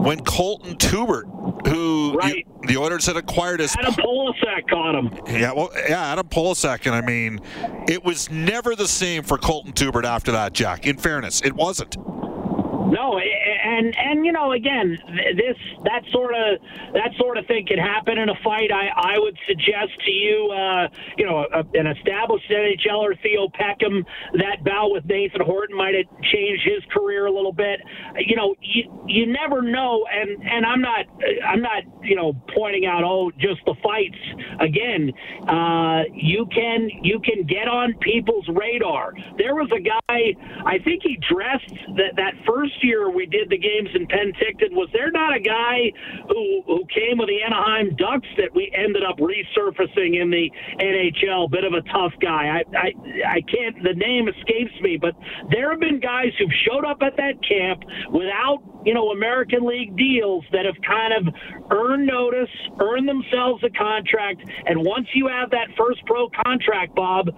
when 0.00 0.20
Colten 0.20 0.78
Teubert, 0.78 1.26
who 1.66 2.14
right. 2.14 2.36
you, 2.36 2.44
the 2.66 2.76
Oilers 2.76 3.06
had 3.06 3.16
acquired 3.16 3.60
as 3.60 3.74
Adam 3.78 3.94
Polasek 3.94 4.68
caught 4.68 4.94
him. 4.94 5.10
Yeah, 5.26 5.52
well, 5.52 5.70
yeah, 5.74 6.12
Adam 6.12 6.28
Polasek, 6.28 6.86
and 6.86 6.94
I 6.94 7.00
mean, 7.00 7.40
it 7.88 8.04
was 8.04 8.30
never 8.30 8.74
the 8.74 8.88
same 8.88 9.22
for 9.22 9.38
Colten 9.38 9.74
Teubert 9.74 10.04
after 10.04 10.32
that. 10.32 10.52
Jack, 10.52 10.86
in 10.86 10.96
fairness, 10.96 11.40
it 11.42 11.54
wasn't. 11.54 11.96
No, 11.96 13.20
and 13.80 13.96
and 13.96 14.26
you 14.26 14.32
know, 14.32 14.52
again, 14.52 14.98
this 15.36 15.56
that 15.84 16.02
sort 16.12 16.34
of 16.34 16.60
that 16.92 17.10
sort 17.18 17.38
of 17.38 17.46
thing 17.46 17.66
can 17.66 17.78
happen 17.78 18.18
in 18.18 18.28
a 18.28 18.34
fight. 18.44 18.70
I 18.72 18.88
I 18.94 19.18
would 19.18 19.36
suggest 19.48 19.92
to 20.04 20.10
you, 20.10 20.50
uh, 20.52 20.88
you 21.16 21.26
know, 21.26 21.46
a, 21.52 21.64
an 21.78 21.86
established 21.86 22.50
NHLer, 22.50 23.20
Theo 23.22 23.48
Peckham, 23.54 24.04
that 24.34 24.62
bout 24.64 24.92
with 24.92 25.04
Nathan 25.06 25.40
Horton 25.40 25.76
might 25.76 25.94
have 25.94 26.06
changed 26.32 26.62
his 26.64 26.84
career 26.92 27.26
a 27.26 27.32
little 27.32 27.52
bit. 27.52 27.80
You 28.18 28.36
know, 28.36 28.54
you 28.60 29.04
you 29.06 29.26
never 29.26 29.62
know, 29.62 30.04
and 30.12 30.42
and 30.42 30.66
I'm 30.66 30.82
not 30.82 31.06
I'm 31.46 31.62
not 31.62 31.82
you 32.02 32.16
know 32.16 32.34
pointing 32.54 32.86
out 32.86 33.02
oh 33.04 33.30
just 33.38 33.60
the 33.64 33.74
fights. 33.82 34.18
Again, 34.60 35.12
uh, 35.48 36.02
you 36.12 36.46
can 36.52 36.90
you 37.02 37.20
can 37.20 37.44
get 37.44 37.66
on 37.66 37.94
people's 38.00 38.46
radar. 38.48 39.14
There 39.38 39.54
was 39.54 39.70
a 39.74 39.80
guy, 39.80 40.34
I 40.66 40.78
think 40.84 41.02
he 41.02 41.18
dressed 41.32 41.72
that 41.96 42.16
that 42.16 42.34
first 42.46 42.84
year 42.84 43.10
we 43.10 43.26
did 43.26 43.48
the 43.48 43.56
games 43.70 43.90
in 43.94 44.06
Penticton, 44.06 44.72
was 44.72 44.88
there 44.92 45.10
not 45.10 45.34
a 45.34 45.40
guy 45.40 45.92
who 46.28 46.62
who 46.66 46.84
came 46.86 47.18
with 47.18 47.28
the 47.28 47.42
Anaheim 47.42 47.94
Ducks 47.96 48.28
that 48.36 48.54
we 48.54 48.70
ended 48.74 49.02
up 49.04 49.18
resurfacing 49.18 50.20
in 50.20 50.30
the 50.30 50.50
NHL? 50.80 51.50
Bit 51.50 51.64
of 51.64 51.74
a 51.74 51.82
tough 51.92 52.12
guy. 52.20 52.60
I 52.60 52.62
I, 52.76 52.88
I 53.26 53.40
can't. 53.42 53.82
The 53.82 53.94
name 53.94 54.28
escapes 54.28 54.74
me, 54.80 54.98
but 55.00 55.14
there 55.50 55.70
have 55.70 55.80
been 55.80 56.00
guys 56.00 56.32
who've 56.38 56.52
showed 56.66 56.84
up 56.84 56.98
at 57.02 57.16
that 57.16 57.38
camp 57.46 57.82
without 58.10 58.62
you 58.84 58.94
know 58.94 59.10
American 59.10 59.66
League 59.66 59.96
deals 59.96 60.44
that 60.52 60.64
have 60.64 60.76
kind 60.86 61.12
of 61.14 61.34
earned 61.70 62.06
notice, 62.06 62.50
earned 62.80 63.08
themselves 63.08 63.62
a 63.64 63.70
contract, 63.70 64.42
and 64.66 64.84
once 64.84 65.06
you 65.14 65.28
have 65.28 65.50
that 65.50 65.68
first 65.76 66.04
pro 66.06 66.28
contract, 66.44 66.94
Bob, 66.94 67.30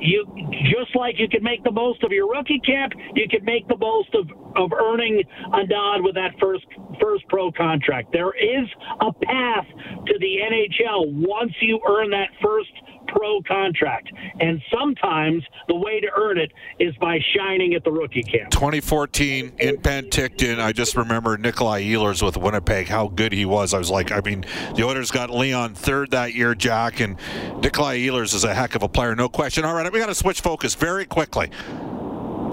you 0.00 0.26
just 0.70 0.94
like 0.94 1.18
you 1.18 1.28
can 1.28 1.42
make 1.42 1.62
the 1.64 1.70
most 1.70 2.02
of 2.02 2.12
your 2.12 2.28
rookie 2.28 2.60
camp, 2.60 2.92
you 3.14 3.28
can 3.28 3.44
make 3.44 3.66
the 3.68 3.76
most 3.76 4.14
of, 4.14 4.28
of 4.56 4.72
earning 4.72 5.22
a 5.52 5.66
nod 5.66 6.02
with 6.02 6.14
that 6.14 6.32
first 6.40 6.64
first 7.00 7.26
pro 7.28 7.50
contract. 7.52 8.12
There 8.12 8.32
is 8.36 8.68
a 9.00 9.12
path 9.12 9.66
to 10.06 10.18
the 10.18 10.38
NHL 10.50 11.26
once 11.26 11.52
you 11.60 11.80
earn 11.88 12.10
that 12.10 12.28
first 12.42 12.70
pro 13.08 13.42
contract. 13.42 14.10
And 14.40 14.62
sometimes 14.72 15.42
the 15.66 15.74
way 15.74 16.00
to 16.00 16.08
earn 16.16 16.38
it 16.38 16.52
is 16.78 16.94
by 16.96 17.18
shining 17.36 17.74
at 17.74 17.84
the 17.84 17.90
rookie 17.90 18.22
camp. 18.22 18.50
2014 18.50 19.52
in 19.58 19.76
Penticton, 19.78 20.60
I 20.60 20.72
just 20.72 20.96
remember 20.96 21.36
Nikolai 21.36 21.82
Ehlers 21.82 22.22
with 22.22 22.36
Winnipeg, 22.36 22.86
how 22.86 23.08
good 23.08 23.32
he 23.32 23.44
was. 23.44 23.74
I 23.74 23.78
was 23.78 23.90
like, 23.90 24.12
I 24.12 24.20
mean, 24.20 24.44
the 24.74 24.84
Oilers 24.84 25.10
got 25.10 25.30
Leon 25.30 25.74
third 25.74 26.10
that 26.12 26.34
year, 26.34 26.54
Jack, 26.54 27.00
and 27.00 27.16
Nikolai 27.62 27.98
Ehlers 27.98 28.34
is 28.34 28.44
a 28.44 28.54
heck 28.54 28.74
of 28.74 28.82
a 28.82 28.88
player, 28.88 29.14
no 29.14 29.28
question. 29.28 29.64
All 29.64 29.74
right, 29.74 29.90
we 29.92 29.98
got 29.98 30.06
to 30.06 30.14
switch 30.14 30.40
focus 30.40 30.74
very 30.74 31.06
quickly. 31.06 31.50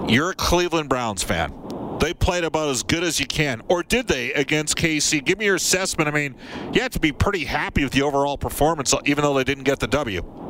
You're 0.08 0.30
a 0.30 0.34
Cleveland 0.34 0.88
Browns 0.88 1.22
fan 1.22 1.52
they 2.00 2.14
played 2.14 2.44
about 2.44 2.68
as 2.68 2.82
good 2.82 3.02
as 3.02 3.20
you 3.20 3.26
can. 3.26 3.62
Or 3.68 3.82
did 3.82 4.08
they 4.08 4.32
against 4.32 4.76
KC? 4.76 5.24
Give 5.24 5.38
me 5.38 5.46
your 5.46 5.56
assessment. 5.56 6.08
I 6.08 6.12
mean, 6.12 6.34
you 6.72 6.82
have 6.82 6.92
to 6.92 7.00
be 7.00 7.12
pretty 7.12 7.44
happy 7.44 7.84
with 7.84 7.92
the 7.92 8.02
overall 8.02 8.38
performance, 8.38 8.94
even 9.04 9.22
though 9.22 9.34
they 9.34 9.44
didn't 9.44 9.64
get 9.64 9.80
the 9.80 9.88
W. 9.88 10.45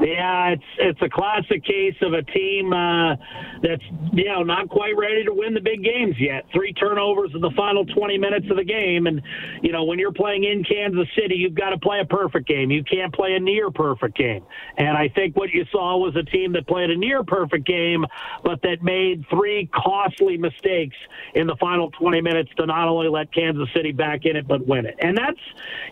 Yeah, 0.00 0.48
it's 0.48 0.64
it's 0.78 1.02
a 1.02 1.10
classic 1.10 1.62
case 1.62 1.96
of 2.00 2.14
a 2.14 2.22
team 2.22 2.72
uh, 2.72 3.16
that's 3.62 3.82
you 4.12 4.24
know 4.24 4.42
not 4.42 4.70
quite 4.70 4.96
ready 4.96 5.24
to 5.24 5.34
win 5.34 5.52
the 5.52 5.60
big 5.60 5.84
games 5.84 6.16
yet. 6.18 6.46
Three 6.54 6.72
turnovers 6.72 7.32
in 7.34 7.42
the 7.42 7.50
final 7.54 7.84
20 7.84 8.16
minutes 8.16 8.46
of 8.50 8.56
the 8.56 8.64
game, 8.64 9.06
and 9.06 9.20
you 9.62 9.72
know 9.72 9.84
when 9.84 9.98
you're 9.98 10.12
playing 10.12 10.44
in 10.44 10.64
Kansas 10.64 11.06
City, 11.14 11.34
you've 11.34 11.54
got 11.54 11.70
to 11.70 11.78
play 11.78 12.00
a 12.00 12.06
perfect 12.06 12.48
game. 12.48 12.70
You 12.70 12.82
can't 12.82 13.12
play 13.12 13.34
a 13.34 13.40
near 13.40 13.70
perfect 13.70 14.16
game. 14.16 14.42
And 14.78 14.96
I 14.96 15.08
think 15.08 15.36
what 15.36 15.50
you 15.50 15.66
saw 15.70 15.98
was 15.98 16.16
a 16.16 16.22
team 16.22 16.52
that 16.54 16.66
played 16.66 16.88
a 16.88 16.96
near 16.96 17.22
perfect 17.22 17.66
game, 17.66 18.06
but 18.42 18.62
that 18.62 18.82
made 18.82 19.26
three 19.28 19.68
costly 19.74 20.38
mistakes 20.38 20.96
in 21.34 21.46
the 21.46 21.56
final 21.56 21.90
20 21.90 22.22
minutes 22.22 22.50
to 22.56 22.64
not 22.64 22.88
only 22.88 23.08
let 23.08 23.34
Kansas 23.34 23.68
City 23.74 23.92
back 23.92 24.24
in 24.24 24.34
it 24.34 24.48
but 24.48 24.66
win 24.66 24.86
it. 24.86 24.96
And 25.00 25.14
that's 25.16 25.40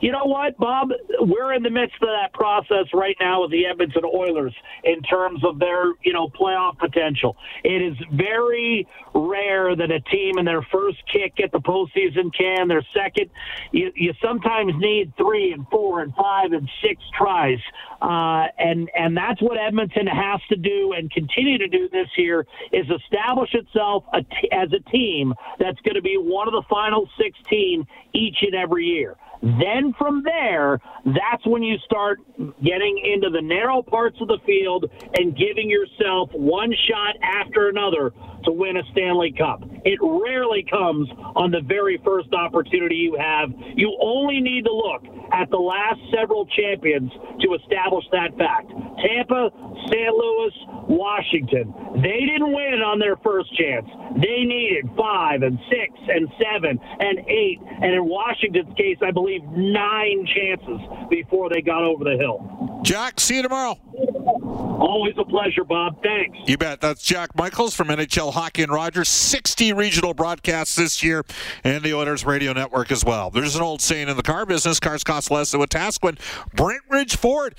you 0.00 0.12
know 0.12 0.24
what, 0.24 0.56
Bob, 0.56 0.92
we're 1.20 1.52
in 1.52 1.62
the 1.62 1.70
midst 1.70 1.96
of 2.00 2.08
that 2.08 2.32
process 2.32 2.86
right 2.94 3.16
now 3.20 3.42
with 3.42 3.50
the 3.50 3.66
Edmonton 3.66 3.97
Edmonton 3.98 4.18
Oilers 4.18 4.54
in 4.84 5.02
terms 5.02 5.44
of 5.44 5.58
their, 5.58 5.92
you 6.04 6.12
know, 6.12 6.28
playoff 6.28 6.78
potential. 6.78 7.36
It 7.64 7.82
is 7.82 7.96
very 8.12 8.86
rare 9.14 9.74
that 9.74 9.90
a 9.90 10.00
team 10.00 10.38
in 10.38 10.44
their 10.44 10.62
first 10.62 10.98
kick 11.12 11.40
at 11.42 11.52
the 11.52 11.58
postseason 11.58 12.32
can. 12.36 12.68
Their 12.68 12.84
second, 12.94 13.30
you, 13.72 13.92
you 13.94 14.12
sometimes 14.22 14.72
need 14.78 15.12
three 15.16 15.52
and 15.52 15.66
four 15.70 16.02
and 16.02 16.14
five 16.14 16.52
and 16.52 16.68
six 16.82 17.02
tries, 17.16 17.58
uh, 18.00 18.46
and 18.58 18.90
and 18.96 19.16
that's 19.16 19.40
what 19.42 19.58
Edmonton 19.58 20.06
has 20.06 20.40
to 20.48 20.56
do 20.56 20.94
and 20.96 21.10
continue 21.10 21.58
to 21.58 21.68
do 21.68 21.88
this 21.90 22.08
year 22.16 22.46
is 22.72 22.86
establish 22.90 23.54
itself 23.54 24.04
a 24.12 24.22
t- 24.22 24.50
as 24.52 24.68
a 24.72 24.90
team 24.90 25.34
that's 25.58 25.80
going 25.80 25.94
to 25.94 26.02
be 26.02 26.16
one 26.16 26.48
of 26.48 26.52
the 26.52 26.62
final 26.68 27.08
16 27.18 27.86
each 28.12 28.36
and 28.42 28.54
every 28.54 28.86
year. 28.86 29.16
Then 29.42 29.94
from 29.96 30.22
there, 30.24 30.80
that's 31.04 31.46
when 31.46 31.62
you 31.62 31.78
start 31.84 32.18
getting 32.62 32.98
into 33.04 33.30
the 33.30 33.40
narrow 33.40 33.82
parts 33.90 34.16
of 34.20 34.28
the 34.28 34.38
field 34.46 34.90
and 35.14 35.36
giving 35.36 35.68
yourself 35.68 36.30
one 36.32 36.72
shot 36.88 37.16
after 37.22 37.68
another 37.68 38.12
to 38.44 38.52
win 38.52 38.76
a 38.76 38.82
Stanley 38.92 39.32
Cup. 39.36 39.62
It 39.84 39.98
rarely 40.02 40.64
comes 40.68 41.08
on 41.36 41.50
the 41.50 41.60
very 41.60 42.00
first 42.04 42.32
opportunity 42.32 42.96
you 42.96 43.16
have. 43.18 43.50
You 43.74 43.96
only 44.02 44.40
need 44.40 44.64
to 44.64 44.72
look 44.72 45.02
at 45.32 45.50
the 45.50 45.58
last 45.58 46.00
several 46.14 46.46
champions 46.46 47.12
to 47.40 47.54
establish 47.54 48.04
that 48.12 48.36
fact. 48.38 48.68
Tampa, 49.04 49.50
St. 49.88 50.14
Louis, 50.14 50.54
Washington. 50.88 51.74
They 52.02 52.20
didn't 52.24 52.52
win 52.52 52.80
on 52.84 52.98
their 52.98 53.16
first 53.16 53.54
chance. 53.56 53.86
They 54.16 54.44
needed 54.44 54.88
five 54.96 55.42
and 55.42 55.58
six 55.68 55.92
and 56.08 56.28
seven 56.40 56.80
and 56.80 57.18
eight, 57.28 57.60
and 57.60 57.94
in 57.94 58.04
Washington's 58.04 58.74
case, 58.76 58.98
I 59.02 59.10
believe 59.10 59.42
nine 59.44 60.26
chances 60.26 60.80
before 61.10 61.50
they 61.50 61.60
got 61.60 61.84
over 61.84 62.04
the 62.04 62.16
hill. 62.16 62.80
Jack, 62.82 63.20
see 63.20 63.36
you 63.36 63.42
tomorrow. 63.42 63.78
Always 63.98 65.14
a 65.18 65.24
pleasure, 65.24 65.64
Bob. 65.64 66.02
Thanks. 66.02 66.38
You 66.46 66.56
bet. 66.56 66.80
That's 66.80 67.02
Jack 67.02 67.36
Michaels 67.36 67.74
from 67.74 67.88
NHL 67.88 68.32
Hockey 68.32 68.62
and 68.62 68.72
Rogers. 68.72 69.08
60 69.08 69.72
regional 69.72 70.14
broadcasts 70.14 70.76
this 70.76 71.02
year, 71.02 71.24
and 71.64 71.82
the 71.82 71.94
Oilers 71.94 72.24
Radio 72.24 72.52
Network 72.52 72.92
as 72.92 73.04
well. 73.04 73.30
There's 73.30 73.56
an 73.56 73.62
old 73.62 73.80
saying 73.80 74.08
in 74.08 74.16
the 74.16 74.22
car 74.22 74.46
business 74.46 74.80
cars 74.80 75.04
cost 75.04 75.30
less 75.30 75.50
than 75.50 75.60
Wetaskiwin. 75.60 76.18
Brent 76.54 76.82
Ridge 76.88 77.16
Ford 77.16 77.54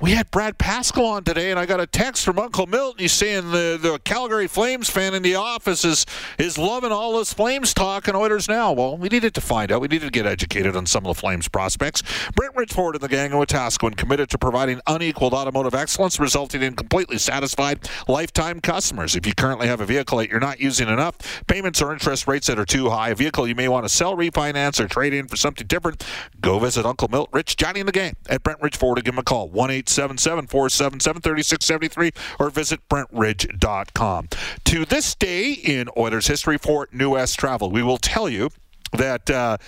we 0.00 0.10
had 0.10 0.30
Brad 0.30 0.58
Pascall 0.58 1.12
on 1.12 1.24
today, 1.24 1.50
and 1.50 1.58
I 1.58 1.64
got 1.64 1.80
a 1.80 1.86
text 1.86 2.24
from 2.24 2.38
Uncle 2.38 2.66
Milton. 2.66 2.98
He's 2.98 3.12
saying 3.12 3.50
the, 3.50 3.78
the 3.80 3.98
Calgary 4.04 4.46
Flames 4.46 4.90
fan 4.90 5.14
in 5.14 5.22
the 5.22 5.36
office 5.36 5.84
is 5.84 6.04
is 6.38 6.58
loving 6.58 6.92
all 6.92 7.18
this 7.18 7.32
Flames 7.32 7.72
talk 7.72 8.06
and 8.08 8.16
Oilers 8.16 8.48
now. 8.48 8.72
Well, 8.72 8.96
we 8.96 9.08
needed 9.08 9.34
to 9.34 9.40
find 9.40 9.72
out. 9.72 9.80
We 9.80 9.88
needed 9.88 10.06
to 10.06 10.10
get 10.10 10.26
educated 10.26 10.76
on 10.76 10.86
some 10.86 11.06
of 11.06 11.14
the 11.14 11.20
Flames 11.20 11.48
prospects. 11.48 12.02
Brent 12.34 12.54
Ridgeford 12.54 12.94
and 12.94 13.00
the 13.00 13.08
gang 13.08 13.32
of 13.32 13.40
Wetaskiwin 13.40 13.96
committed 13.96 14.28
to 14.30 14.38
providing 14.38 14.80
unequaled 14.86 15.32
automotive 15.32 15.74
excellence, 15.74 16.20
resulting 16.20 16.62
in 16.62 16.74
completely 16.74 17.18
satisfied 17.18 17.88
lifetime 18.06 18.60
customers. 18.60 19.16
If 19.16 19.26
you 19.26 19.34
currently 19.34 19.66
have 19.66 19.80
a 19.80 19.86
vehicle 19.86 20.18
that 20.18 20.28
you're 20.28 20.40
not 20.40 20.60
using 20.60 20.88
enough, 20.88 21.44
payments 21.46 21.80
or 21.80 21.92
interest 21.92 22.26
rates 22.26 22.46
that 22.48 22.58
are 22.58 22.66
too 22.66 22.90
high, 22.90 23.10
a 23.10 23.14
vehicle 23.14 23.48
you 23.48 23.54
may 23.54 23.68
want 23.68 23.84
to 23.84 23.88
sell, 23.88 24.16
refinance, 24.16 24.78
or 24.78 24.88
trade 24.88 25.14
in 25.14 25.26
for 25.26 25.36
something 25.36 25.66
different, 25.66 26.04
go 26.40 26.58
visit 26.58 26.84
Uncle 26.84 27.08
Milt, 27.08 27.30
Rich, 27.32 27.56
Johnny, 27.56 27.80
and 27.80 27.88
the 27.88 27.92
gang 27.92 28.16
at 28.28 28.42
Brent 28.42 28.60
Ridge 28.60 28.76
Ford 28.76 28.98
and 28.98 29.04
give 29.04 29.14
him 29.14 29.18
a 29.18 29.22
call. 29.22 29.48
1 29.48 29.70
877 29.86 30.48
477 30.48 31.22
3673 31.22 32.12
or 32.38 32.50
visit 32.50 32.80
BrentRidge.com. 32.88 34.28
To 34.64 34.84
this 34.84 35.14
day 35.14 35.52
in 35.52 35.88
Oilers 35.96 36.26
history 36.26 36.58
for 36.58 36.88
New 36.92 37.10
West 37.10 37.38
Travel, 37.38 37.70
we 37.70 37.82
will 37.82 37.98
tell 37.98 38.28
you 38.28 38.50
that 38.92 39.30
uh, 39.30 39.58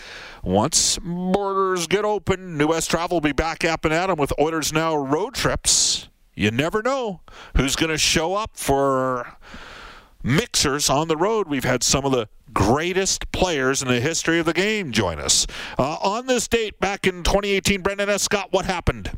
once 0.43 0.99
borders 0.99 1.87
get 1.87 2.05
open, 2.05 2.59
New 2.59 2.69
West 2.69 2.91
Travel 2.91 3.17
will 3.17 3.21
be 3.21 3.33
back 3.33 3.65
up 3.65 3.85
and 3.85 3.95
at 3.95 4.09
them 4.09 4.19
with 4.19 4.33
Oilers 4.39 4.73
Now 4.73 4.97
road 4.97 5.35
trips. 5.35 6.09
You 6.35 6.51
never 6.51 6.83
know 6.83 7.21
who's 7.57 7.75
going 7.75 7.91
to 7.91 7.99
show 7.99 8.35
up 8.35 8.53
for 8.55 9.37
mixers 10.23 10.89
on 10.89 11.09
the 11.09 11.17
road. 11.17 11.49
We've 11.49 11.65
had 11.65 11.83
some 11.83 12.05
of 12.05 12.13
the 12.13 12.29
greatest 12.53 13.31
players 13.33 13.83
in 13.83 13.89
the 13.89 14.01
history 14.01 14.39
of 14.39 14.47
the 14.47 14.53
game 14.53 14.93
join 14.93 15.19
us. 15.19 15.47
Uh, 15.79 15.97
on 16.03 16.27
this 16.27 16.49
date 16.49 16.79
back 16.81 17.07
in 17.07 17.23
2018, 17.23 17.83
Brendan 17.83 18.09
Escott, 18.09 18.53
what 18.53 18.65
happened? 18.65 19.11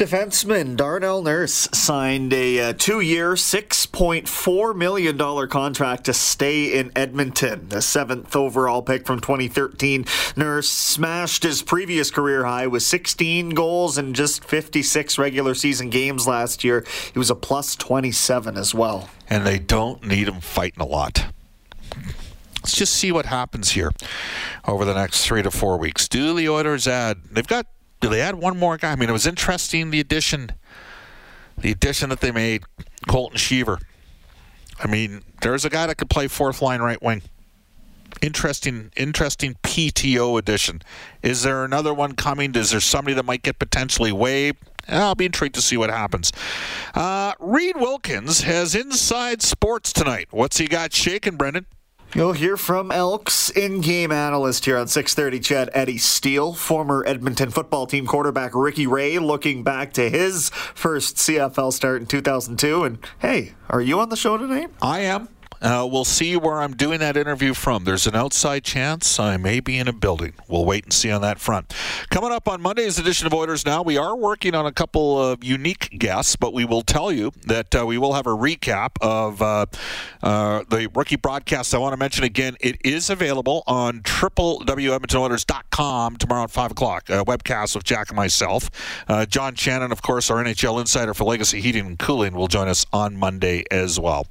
Defenseman 0.00 0.78
Darnell 0.78 1.22
Nurse 1.22 1.68
signed 1.74 2.32
a 2.32 2.58
uh, 2.58 2.72
two 2.72 3.00
year, 3.00 3.34
$6.4 3.34 4.74
million 4.74 5.48
contract 5.48 6.04
to 6.04 6.14
stay 6.14 6.72
in 6.72 6.90
Edmonton. 6.96 7.68
The 7.68 7.82
seventh 7.82 8.34
overall 8.34 8.80
pick 8.80 9.06
from 9.06 9.20
2013. 9.20 10.06
Nurse 10.36 10.70
smashed 10.70 11.42
his 11.42 11.60
previous 11.60 12.10
career 12.10 12.46
high 12.46 12.66
with 12.66 12.82
16 12.82 13.50
goals 13.50 13.98
in 13.98 14.14
just 14.14 14.42
56 14.42 15.18
regular 15.18 15.52
season 15.54 15.90
games 15.90 16.26
last 16.26 16.64
year. 16.64 16.82
He 17.12 17.18
was 17.18 17.28
a 17.28 17.34
plus 17.34 17.76
27 17.76 18.56
as 18.56 18.74
well. 18.74 19.10
And 19.28 19.46
they 19.46 19.58
don't 19.58 20.02
need 20.02 20.28
him 20.28 20.40
fighting 20.40 20.80
a 20.80 20.86
lot. 20.86 21.26
Let's 22.62 22.76
just 22.76 22.94
see 22.94 23.10
what 23.10 23.26
happens 23.26 23.70
here 23.70 23.90
over 24.66 24.84
the 24.84 24.94
next 24.94 25.26
three 25.26 25.42
to 25.42 25.50
four 25.50 25.78
weeks. 25.78 26.08
Do 26.08 26.34
the 26.34 26.48
Oilers 26.48 26.86
add? 26.86 27.18
They've 27.30 27.46
got 27.46 27.66
do 28.00 28.08
they 28.08 28.20
add 28.20 28.36
one 28.36 28.58
more 28.58 28.76
guy? 28.76 28.92
I 28.92 28.96
mean, 28.96 29.08
it 29.08 29.12
was 29.12 29.26
interesting 29.26 29.90
the 29.90 30.00
addition, 30.00 30.52
the 31.58 31.70
addition 31.70 32.08
that 32.08 32.20
they 32.20 32.32
made, 32.32 32.64
Colton 33.06 33.36
Sceviour. 33.38 33.80
I 34.82 34.86
mean, 34.86 35.22
there's 35.42 35.64
a 35.64 35.70
guy 35.70 35.86
that 35.86 35.96
could 35.96 36.08
play 36.08 36.26
fourth 36.26 36.62
line 36.62 36.80
right 36.80 37.00
wing. 37.02 37.22
Interesting, 38.22 38.90
interesting 38.96 39.54
PTO 39.62 40.38
addition. 40.38 40.82
Is 41.22 41.42
there 41.42 41.64
another 41.64 41.92
one 41.94 42.14
coming? 42.14 42.54
Is 42.54 42.70
there 42.70 42.80
somebody 42.80 43.14
that 43.14 43.24
might 43.24 43.42
get 43.42 43.58
potentially 43.58 44.12
waived? 44.12 44.58
I'll 44.88 45.14
be 45.14 45.26
intrigued 45.26 45.54
to 45.54 45.62
see 45.62 45.76
what 45.76 45.90
happens. 45.90 46.32
Uh, 46.94 47.34
Reid 47.38 47.76
Wilkins 47.76 48.42
has 48.42 48.74
inside 48.74 49.42
sports 49.42 49.92
tonight. 49.92 50.28
What's 50.30 50.56
he 50.56 50.66
got 50.66 50.92
shaking, 50.92 51.36
Brendan? 51.36 51.66
You'll 52.12 52.32
hear 52.32 52.56
from 52.56 52.90
Elks 52.90 53.50
in-game 53.50 54.10
analyst 54.10 54.64
here 54.64 54.76
on 54.76 54.86
6:30. 54.88 55.38
CHED 55.38 55.70
Eddie 55.72 55.98
Steele, 55.98 56.52
former 56.54 57.04
Edmonton 57.06 57.50
football 57.50 57.86
team 57.86 58.04
quarterback 58.04 58.50
Ricky 58.52 58.86
Ray, 58.86 59.18
looking 59.20 59.62
back 59.62 59.92
to 59.92 60.10
his 60.10 60.50
first 60.74 61.18
CFL 61.18 61.72
start 61.72 62.00
in 62.00 62.08
2002. 62.08 62.82
And 62.82 62.98
hey, 63.20 63.54
are 63.68 63.80
you 63.80 64.00
on 64.00 64.08
the 64.08 64.16
show 64.16 64.36
tonight? 64.36 64.70
I 64.82 65.00
am. 65.00 65.28
Uh, 65.60 65.86
we'll 65.90 66.04
see 66.04 66.36
where 66.36 66.60
I'm 66.60 66.74
doing 66.74 67.00
that 67.00 67.16
interview 67.16 67.54
from. 67.54 67.84
There's 67.84 68.06
an 68.06 68.14
outside 68.14 68.64
chance 68.64 69.18
I 69.18 69.36
may 69.36 69.60
be 69.60 69.78
in 69.78 69.88
a 69.88 69.92
building. 69.92 70.34
We'll 70.48 70.64
wait 70.64 70.84
and 70.84 70.92
see 70.92 71.10
on 71.10 71.22
that 71.22 71.38
front. 71.38 71.74
Coming 72.10 72.32
up 72.32 72.48
on 72.48 72.60
Monday's 72.60 72.98
edition 72.98 73.26
of 73.26 73.34
Oilers 73.34 73.66
Now, 73.66 73.82
we 73.82 73.96
are 73.96 74.16
working 74.16 74.54
on 74.54 74.66
a 74.66 74.72
couple 74.72 75.22
of 75.22 75.44
unique 75.44 75.98
guests, 75.98 76.36
but 76.36 76.52
we 76.52 76.64
will 76.64 76.82
tell 76.82 77.12
you 77.12 77.32
that 77.46 77.74
uh, 77.74 77.84
we 77.84 77.98
will 77.98 78.14
have 78.14 78.26
a 78.26 78.36
recap 78.36 78.90
of 79.00 79.42
uh, 79.42 79.66
uh 80.22 80.62
the 80.70 80.88
rookie 80.94 81.16
broadcast. 81.16 81.74
I 81.74 81.78
want 81.78 81.92
to 81.92 81.96
mention 81.96 82.24
again, 82.24 82.56
it 82.60 82.76
is 82.84 83.10
available 83.10 83.62
on 83.66 84.00
www.edmontonoilers.com 84.00 86.16
tomorrow 86.16 86.44
at 86.44 86.50
5 86.50 86.70
o'clock. 86.70 87.10
A 87.10 87.24
webcast 87.24 87.74
with 87.74 87.84
Jack 87.84 88.10
and 88.10 88.16
myself. 88.16 88.70
Uh, 89.08 89.26
John 89.26 89.54
Shannon, 89.54 89.92
of 89.92 90.02
course, 90.02 90.30
our 90.30 90.42
NHL 90.42 90.80
insider 90.80 91.14
for 91.14 91.24
Legacy 91.24 91.60
Heating 91.60 91.86
and 91.86 91.98
Cooling, 91.98 92.34
will 92.34 92.48
join 92.48 92.68
us 92.68 92.86
on 92.92 93.16
Monday 93.16 93.64
as 93.70 93.98
well. 93.98 94.26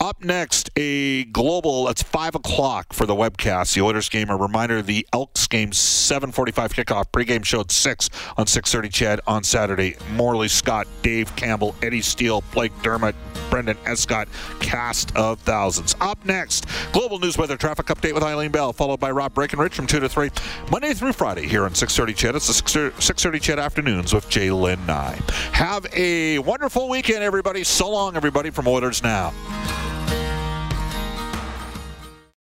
Up 0.00 0.22
next, 0.22 0.63
a 0.76 1.24
global. 1.24 1.88
It's 1.88 2.02
five 2.02 2.34
o'clock 2.34 2.92
for 2.92 3.06
the 3.06 3.14
webcast. 3.14 3.74
The 3.74 3.82
Oilers 3.82 4.08
game. 4.08 4.30
A 4.30 4.36
reminder: 4.36 4.82
the 4.82 5.06
Elks 5.12 5.46
game, 5.46 5.72
seven 5.72 6.32
forty-five 6.32 6.72
kickoff. 6.72 7.06
Pregame 7.12 7.44
show 7.44 7.60
at 7.60 7.70
six 7.70 8.08
on 8.36 8.46
six 8.46 8.72
thirty. 8.72 8.88
CHED 8.88 9.20
on 9.26 9.44
Saturday. 9.44 9.96
Morley 10.12 10.48
Scott, 10.48 10.86
Dave 11.02 11.34
Campbell, 11.36 11.74
Eddie 11.82 12.00
Steele, 12.00 12.42
Blake 12.52 12.72
Dermott, 12.82 13.14
Brendan 13.50 13.76
Escott. 13.84 14.28
Cast 14.60 15.14
of 15.16 15.38
thousands. 15.40 15.94
Up 16.00 16.24
next, 16.24 16.66
global 16.92 17.18
news 17.18 17.36
weather 17.38 17.56
traffic 17.56 17.86
update 17.86 18.14
with 18.14 18.22
Eileen 18.22 18.50
Bell, 18.50 18.72
followed 18.72 19.00
by 19.00 19.10
Rob 19.10 19.34
Breckenridge 19.34 19.74
from 19.74 19.86
two 19.86 20.00
to 20.00 20.08
three, 20.08 20.30
Monday 20.70 20.94
through 20.94 21.12
Friday 21.12 21.46
here 21.46 21.64
on 21.64 21.74
six 21.74 21.96
thirty. 21.96 22.14
CHED. 22.14 22.36
It's 22.36 22.46
the 22.46 22.92
six 22.98 23.22
thirty 23.22 23.38
CHED 23.38 23.58
afternoons 23.58 24.12
with 24.12 24.28
Jay 24.28 24.50
Lynn 24.50 24.84
Nye. 24.86 25.18
Have 25.52 25.86
a 25.94 26.38
wonderful 26.40 26.88
weekend, 26.88 27.22
everybody. 27.22 27.64
So 27.64 27.90
long, 27.90 28.16
everybody, 28.16 28.50
from 28.50 28.68
Oilers 28.68 29.02
Now. 29.02 29.32